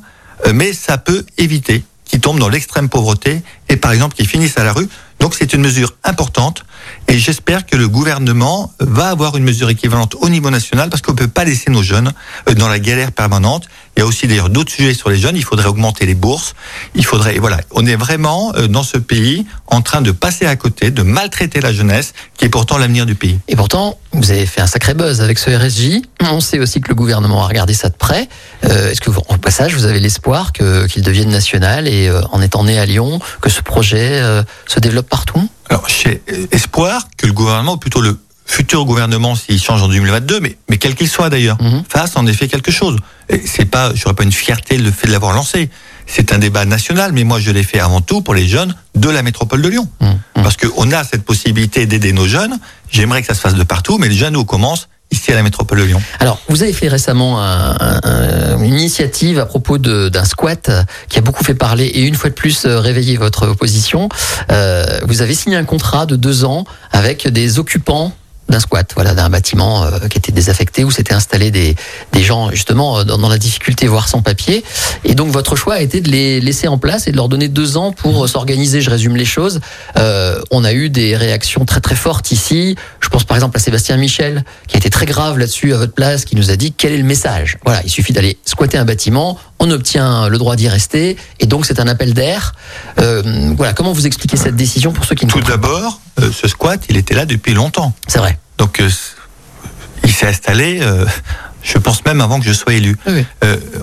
[0.47, 4.57] euh, mais ça peut éviter qu'ils tombent dans l'extrême pauvreté et par exemple qu'ils finissent
[4.57, 4.87] à la rue.
[5.19, 6.65] Donc c'est une mesure importante
[7.11, 11.11] et j'espère que le gouvernement va avoir une mesure équivalente au niveau national parce qu'on
[11.11, 12.13] ne peut pas laisser nos jeunes
[12.49, 13.65] euh, dans la galère permanente.
[13.97, 15.35] Il y a aussi d'ailleurs d'autres sujets sur les jeunes.
[15.35, 16.55] Il faudrait augmenter les bourses.
[16.95, 20.55] Il faudrait, voilà, on est vraiment euh, dans ce pays en train de passer à
[20.55, 23.39] côté, de maltraiter la jeunesse, qui est pourtant l'avenir du pays.
[23.49, 26.01] Et pourtant, vous avez fait un sacré buzz avec ce RSJ.
[26.21, 28.29] On sait aussi que le gouvernement a regardé ça de près.
[28.63, 32.79] Euh, Est-ce que, vous, passage, vous avez l'espoir qu'il devienne national et en étant né
[32.79, 34.21] à Lyon, que ce projet
[34.67, 35.49] se développe partout?
[35.71, 40.41] Alors, j'ai espoir que le gouvernement, ou plutôt le futur gouvernement, s'il change en 2022,
[40.41, 41.83] mais, mais quel qu'il soit d'ailleurs, Mhm.
[41.87, 42.97] fasse en effet quelque chose.
[43.29, 45.69] Et c'est pas, j'aurais pas une fierté le fait de l'avoir lancé.
[46.07, 49.09] C'est un débat national, mais moi je l'ai fait avant tout pour les jeunes de
[49.09, 49.87] la métropole de Lyon.
[50.01, 50.11] Mmh.
[50.43, 52.59] Parce qu'on a cette possibilité d'aider nos jeunes.
[52.91, 55.43] J'aimerais que ça se fasse de partout, mais déjà nous on commence ici à la
[55.43, 56.01] métropole Lyon.
[56.19, 60.71] Alors, vous avez fait récemment un- un- une initiative à propos d'un squat
[61.09, 64.09] qui a beaucoup fait parler et une fois de plus euh, réveillé votre opposition.
[64.51, 68.13] Euh, vous avez signé un contrat de deux ans avec des occupants
[68.49, 71.75] d'un squat, voilà, d'un bâtiment euh, qui était désaffecté où s'étaient installés des,
[72.11, 74.63] des gens justement euh, dans, dans la difficulté, voire sans papier.
[75.05, 77.47] Et donc votre choix a été de les laisser en place et de leur donner
[77.47, 78.81] deux ans pour euh, s'organiser.
[78.81, 79.61] Je résume les choses.
[79.97, 82.75] Euh, on a eu des réactions très très fortes ici.
[82.99, 85.93] Je pense par exemple à Sébastien Michel qui a été très grave là-dessus à votre
[85.93, 87.57] place, qui nous a dit quel est le message?
[87.63, 91.65] Voilà, il suffit d'aller squatter un bâtiment, on obtient le droit d'y rester et donc
[91.65, 92.53] c'est un appel d'air.
[92.99, 96.47] Euh, voilà, comment vous expliquez cette décision pour ceux qui ne Tout d'abord, euh, ce
[96.47, 97.93] squat, il était là depuis longtemps.
[98.07, 98.39] C'est vrai.
[98.57, 98.89] Donc euh,
[100.03, 101.05] il s'est installé, euh,
[101.63, 102.97] je pense même avant que je sois élu.
[103.07, 103.25] Oui,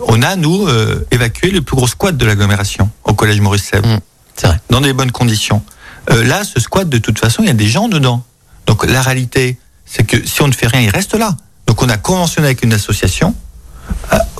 [0.06, 0.68] on a, nous,
[1.10, 4.00] évacué le plus gros squat de l'agglomération au collège Maurice Sèvres, Mm,
[4.36, 4.60] c'est vrai.
[4.70, 5.62] dans des bonnes conditions.
[6.08, 8.24] Là, ce squat, de toute façon, il y a des gens dedans.
[8.66, 11.36] Donc la réalité, c'est que si on ne fait rien, il reste là.
[11.66, 13.34] Donc on a conventionné avec une association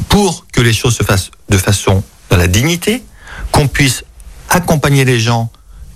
[0.09, 3.05] pour que les choses se fassent de façon dans la dignité,
[3.53, 4.05] qu'on puisse
[4.51, 5.51] accompagner les gens,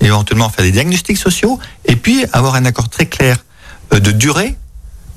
[0.07, 3.37] éventuellement faire des diagnostics sociaux, et puis avoir un accord très clair
[3.93, 4.57] euh, de durée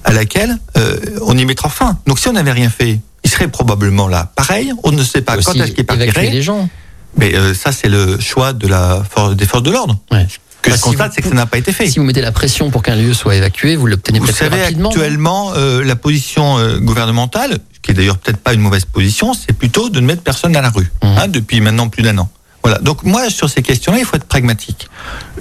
[0.03, 1.97] à laquelle euh, on y mettra fin.
[2.05, 4.31] Donc si on n'avait rien fait, il serait probablement là.
[4.35, 6.69] Pareil, on ne sait pas Aussi quand est-ce qu'il partirait, les gens.
[7.17, 9.97] mais euh, ça c'est le choix de la force, des forces de l'ordre.
[10.11, 10.27] Ouais.
[10.29, 11.87] Ce que Bah, je si constate, c'est que ça n'a pas été fait.
[11.87, 14.63] Si vous mettez la pression pour qu'un lieu soit évacué, vous l'obtenez peut-être plus savez,
[14.63, 14.89] rapidement.
[14.89, 19.53] actuellement, euh, la position euh, gouvernementale, qui est d'ailleurs peut-être pas une mauvaise position, c'est
[19.53, 21.17] plutôt de ne mettre personne à la rue, Mhm.
[21.17, 22.29] hein, depuis maintenant plus d'un an.
[22.65, 22.79] Voilà.
[22.79, 24.89] Donc moi, sur ces questions-là, il faut être pragmatique.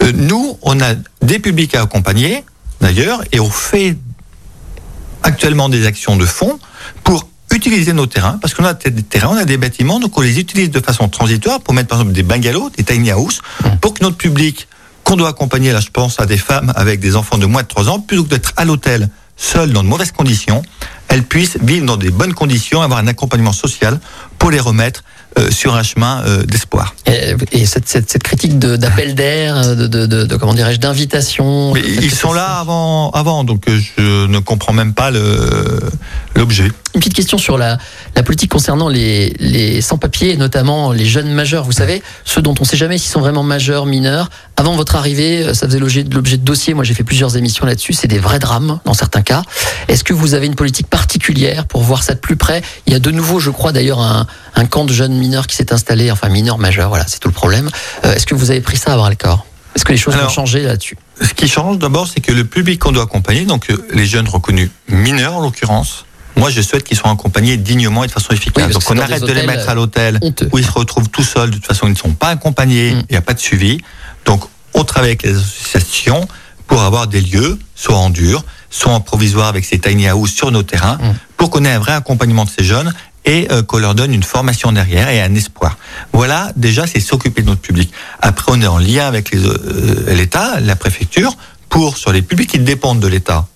[0.02, 2.44] Euh, nous, on a des publics à accompagner,
[2.82, 3.96] d'ailleurs, et on fait
[5.22, 6.58] actuellement des actions de fond
[7.02, 10.20] pour utiliser nos terrains, parce qu'on a des terrains, on a des bâtiments, donc on
[10.20, 13.40] les utilise de façon transitoire pour mettre par exemple des bungalows, des tiny house,
[13.80, 14.68] pour que notre public,
[15.04, 17.68] qu'on doit accompagner, là je pense à des femmes avec des enfants de moins de
[17.68, 19.08] 3 ans, plutôt que d'être à l'hôtel,
[19.38, 20.60] seul dans de mauvaises conditions,
[21.08, 23.98] elles puissent vivre dans des bonnes conditions, avoir un accompagnement social
[24.38, 25.04] pour les remettre
[25.50, 26.94] sur un chemin euh, d'espoir.
[27.06, 31.74] Et, et cette, cette, cette critique d'appel d'air, de, de, de, de- comment dirais-je, d'invitation.
[31.76, 35.10] Ils sont ça- là avant, avant, donc euh, je ne comprends même pas
[36.34, 36.70] l'objet.
[36.94, 37.78] Une petite question sur la,
[38.14, 41.64] la politique concernant les, les sans-papiers, notamment les jeunes majeurs.
[41.64, 44.30] Vous savez, ceux dont on ne sait jamais s'ils sont vraiment majeurs, mineurs.
[44.56, 46.72] Avant votre arrivée, ça faisait l'objet de l'objet de dossiers.
[46.72, 47.94] Moi, j'ai fait plusieurs émissions là-dessus.
[47.94, 49.42] C'est des vrais drames dans certains cas.
[49.88, 52.62] Est-ce que vous avez une politique particulière pour voir ça de plus près?
[52.86, 55.56] Il y a de nouveau, je crois d'ailleurs, un, un camp de jeunes mineurs qui
[55.56, 56.88] s'est installé, enfin mineurs majeurs.
[56.90, 57.70] Voilà, c'est tout le problème.
[58.04, 59.46] Euh, Est-ce que vous avez pris ça à bras le corps?
[59.74, 60.96] Est-ce que les choses Alors, ont changé là-dessus?
[61.20, 64.28] Ce qui change d'abord, c'est que le public qu'on doit accompagner, donc euh, les jeunes
[64.28, 66.04] reconnus mineurs en l'occurrence,
[66.36, 68.66] moi je souhaite qu'ils soient accompagnés dignement et de façon efficace.
[68.66, 70.48] Oui, donc on arrête de les mettre à l'hôtel Honteux.
[70.52, 72.96] où ils se retrouvent tout seuls, de toute façon ils ne sont pas accompagnés, il
[72.98, 73.02] Mm.
[73.10, 73.80] n'y a pas de suivi.
[74.26, 74.44] Donc
[74.74, 76.28] on travaille avec les associations
[76.66, 80.50] pour avoir des lieux, soit en dur, soit en provisoire avec ces tiny house sur
[80.52, 81.14] nos terrains, Mm.
[81.36, 82.92] pour qu'on ait un vrai accompagnement de ces jeunes
[83.24, 85.78] et euh, qu'on leur donne une formation derrière et un espoir.
[86.12, 87.92] Voilà, déjà, c'est s'occuper de notre public.
[88.20, 91.36] Après, on est en lien avec les, euh, l'État, la préfecture,
[91.68, 93.46] pour, sur les publics qui dépendent de l'État,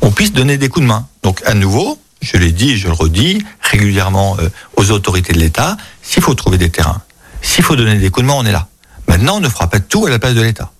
[0.00, 1.06] on puisse donner des coups de main.
[1.22, 5.38] Donc, à nouveau, je l'ai dit et je le redis régulièrement euh, aux autorités de
[5.38, 7.02] l'État, s'il faut trouver des terrains,
[7.42, 8.68] s'il faut donner des coups de main, on est là.
[9.08, 10.70] Maintenant, on ne fera pas tout à la place de l'État.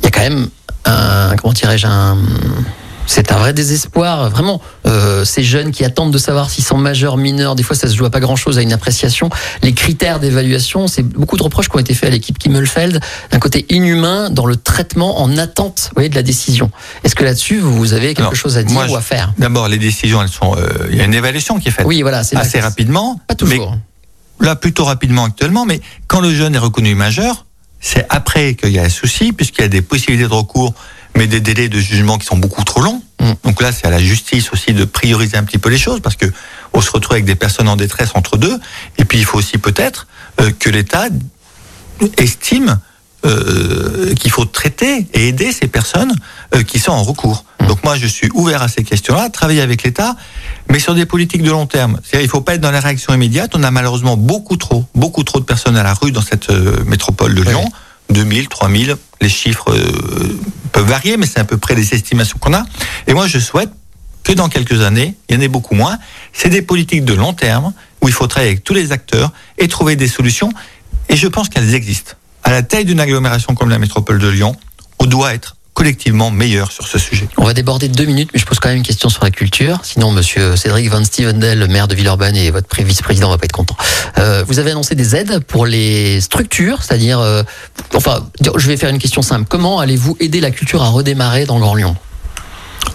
[0.00, 0.48] il y a quand même
[0.84, 2.16] un comment dirais-je un
[3.06, 4.60] c'est un vrai désespoir, vraiment.
[4.86, 7.94] Euh, ces jeunes qui attendent de savoir s'ils sont majeurs, mineurs, des fois ça se
[7.96, 9.30] joue à pas grand-chose à une appréciation.
[9.62, 13.00] Les critères d'évaluation, c'est beaucoup de reproches qui ont été faits à l'équipe Kimmelfeld,
[13.30, 16.70] d'un côté inhumain dans le traitement en attente, vous voyez, de la décision.
[17.04, 19.68] Est-ce que là-dessus vous avez quelque Alors, chose à dire moi, ou à faire D'abord,
[19.68, 20.54] les décisions, elles sont.
[20.58, 23.20] euh, Il y a une évaluation qui est faite Oui, voilà, c'est assez rapidement.
[23.28, 23.76] Pas toujours.
[24.40, 27.46] Mais là, plutôt rapidement actuellement, mais quand le jeune est reconnu majeur,
[27.80, 30.74] c'est après qu'il y a un souci, puisqu'il y a des possibilités de recours,
[31.16, 33.02] mais des délais de jugement qui sont beaucoup trop longs.
[33.20, 33.32] Mm.
[33.44, 36.16] Donc là, c'est à la justice aussi de prioriser un petit peu les choses parce
[36.16, 36.26] que
[36.72, 38.58] on se retrouve avec des personnes en détresse entre deux.
[38.98, 40.06] Et puis il faut aussi peut-être
[40.40, 41.08] euh, que l'État
[42.18, 42.78] estime
[43.24, 46.14] euh, qu'il faut traiter et aider ces personnes
[46.54, 47.44] euh, qui sont en recours.
[47.60, 47.66] Mm.
[47.66, 50.14] Donc moi, je suis ouvert à ces questions-là, travailler avec l'État,
[50.70, 51.98] mais sur des politiques de long terme.
[52.04, 53.52] C'est-à-dire, il faut pas être dans la réaction immédiate.
[53.54, 56.84] On a malheureusement beaucoup trop, beaucoup trop de personnes à la rue dans cette euh,
[56.84, 57.64] métropole de Lyon.
[58.10, 60.38] 2000, 3000, les chiffres euh,
[60.72, 62.64] peuvent varier, mais c'est à peu près les estimations qu'on a.
[63.06, 63.70] Et moi, je souhaite
[64.22, 65.98] que dans quelques années, il y en ait beaucoup moins.
[66.32, 69.68] C'est des politiques de long terme où il faut travailler avec tous les acteurs et
[69.68, 70.52] trouver des solutions.
[71.08, 72.12] Et je pense qu'elles existent.
[72.42, 74.56] À la taille d'une agglomération comme la métropole de Lyon,
[74.98, 77.28] on doit être collectivement meilleur sur ce sujet.
[77.36, 79.30] On va déborder de deux minutes, mais je pose quand même une question sur la
[79.30, 79.78] culture.
[79.82, 83.52] Sinon, monsieur Cédric Van Stevendel, maire de Villeurbanne et votre pré- vice-président va pas être
[83.52, 83.76] content.
[84.16, 87.42] Euh, vous avez annoncé des aides pour les structures, c'est-à-dire, euh,
[87.94, 89.44] enfin, je vais faire une question simple.
[89.50, 91.94] Comment allez-vous aider la culture à redémarrer dans le Grand Lyon?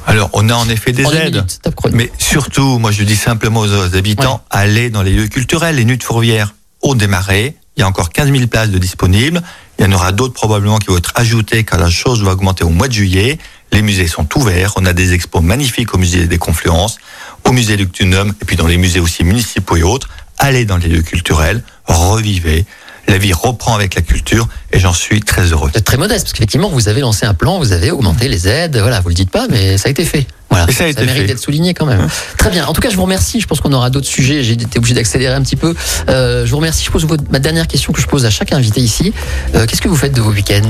[0.08, 1.36] Alors, on a en effet des En aides.
[1.36, 1.60] minutes.
[1.94, 5.76] Mais surtout, moi je dis simplement aux habitants, allez dans les lieux culturels.
[5.76, 7.56] Les nuits de Fourvière ont démarré.
[7.78, 9.42] Il y a encore 15 000 places de disponibles.
[9.80, 12.64] Il y en aura d'autres probablement qui vont être ajoutées car la chose va augmenter
[12.64, 13.40] au mois de juillet.
[13.72, 14.74] Les musées sont ouverts.
[14.76, 16.98] On a des expos magnifiques au musée des Confluences,
[17.46, 20.10] au musée Luctunum et puis dans les musées aussi municipaux et autres.
[20.38, 22.66] Allez dans les lieux culturels, revivez.
[23.08, 25.72] La vie reprend avec la culture et j'en suis très heureux.
[25.74, 28.78] Êtes très modeste, parce qu'effectivement, vous avez lancé un plan, vous avez augmenté les aides,
[28.78, 30.28] voilà, vous le dites pas, mais ça a été fait.
[30.52, 30.66] Voilà.
[30.70, 32.08] Et ça a été mérite d'être souligné quand même.
[32.38, 32.66] Très bien.
[32.68, 33.40] En tout cas, je vous remercie.
[33.42, 34.44] Je pense qu'on aura d'autres sujets.
[34.44, 35.74] J'ai été obligé d'accélérer un petit peu.
[36.10, 36.84] Euh, je vous remercie.
[36.86, 39.14] Je pose votre- ma dernière question que je pose à chaque invité ici.
[39.56, 40.70] Euh, Qu'est-ce que vous faites de vos week-ends?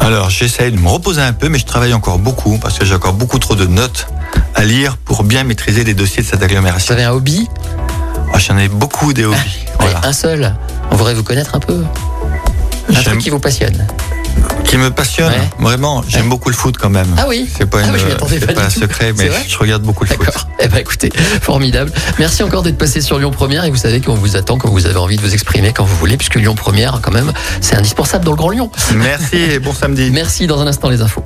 [0.00, 2.94] Alors j'essaie de me reposer un peu, mais je travaille encore beaucoup parce que j'ai
[2.94, 4.06] encore beaucoup trop de notes
[4.54, 6.94] à lire pour bien maîtriser les dossiers de cette Vous agglomération.
[6.94, 7.48] avez un hobby?
[8.32, 9.38] Ah, J'en ai beaucoup des hobbies.
[9.78, 10.00] Voilà.
[10.00, 10.54] Ouais, Un seul.
[10.90, 11.84] On voudrait vous connaître un peu.
[12.88, 13.86] Un truc qui vous passionne.
[14.64, 15.50] Qui me passionne, Ouais.
[15.58, 16.04] vraiment.
[16.06, 16.28] J'aime Ouais.
[16.28, 17.08] beaucoup le foot quand même.
[17.18, 17.48] Ah oui.
[17.58, 20.24] C'est pas, Ah une- oui, pas un secret, mais je regarde beaucoup le foot.
[20.24, 20.46] D'accord.
[20.60, 21.10] Eh ben écoutez,
[21.42, 21.90] formidable.
[22.20, 24.86] Merci encore d'être passé sur Lyon Première et vous savez qu'on vous attend quand vous
[24.86, 28.24] avez envie de vous exprimer quand vous voulez, puisque Lyon Première, quand même, c'est indispensable
[28.24, 28.70] dans le Grand Lyon.
[28.94, 30.10] Merci et bon samedi.
[30.12, 30.46] Merci.
[30.46, 31.24] Dans un instant, les infos.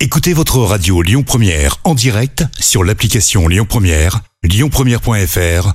[0.00, 5.74] Écoutez votre radio Lyon Première en direct sur l'application Lyon Première, lyonpremière.fr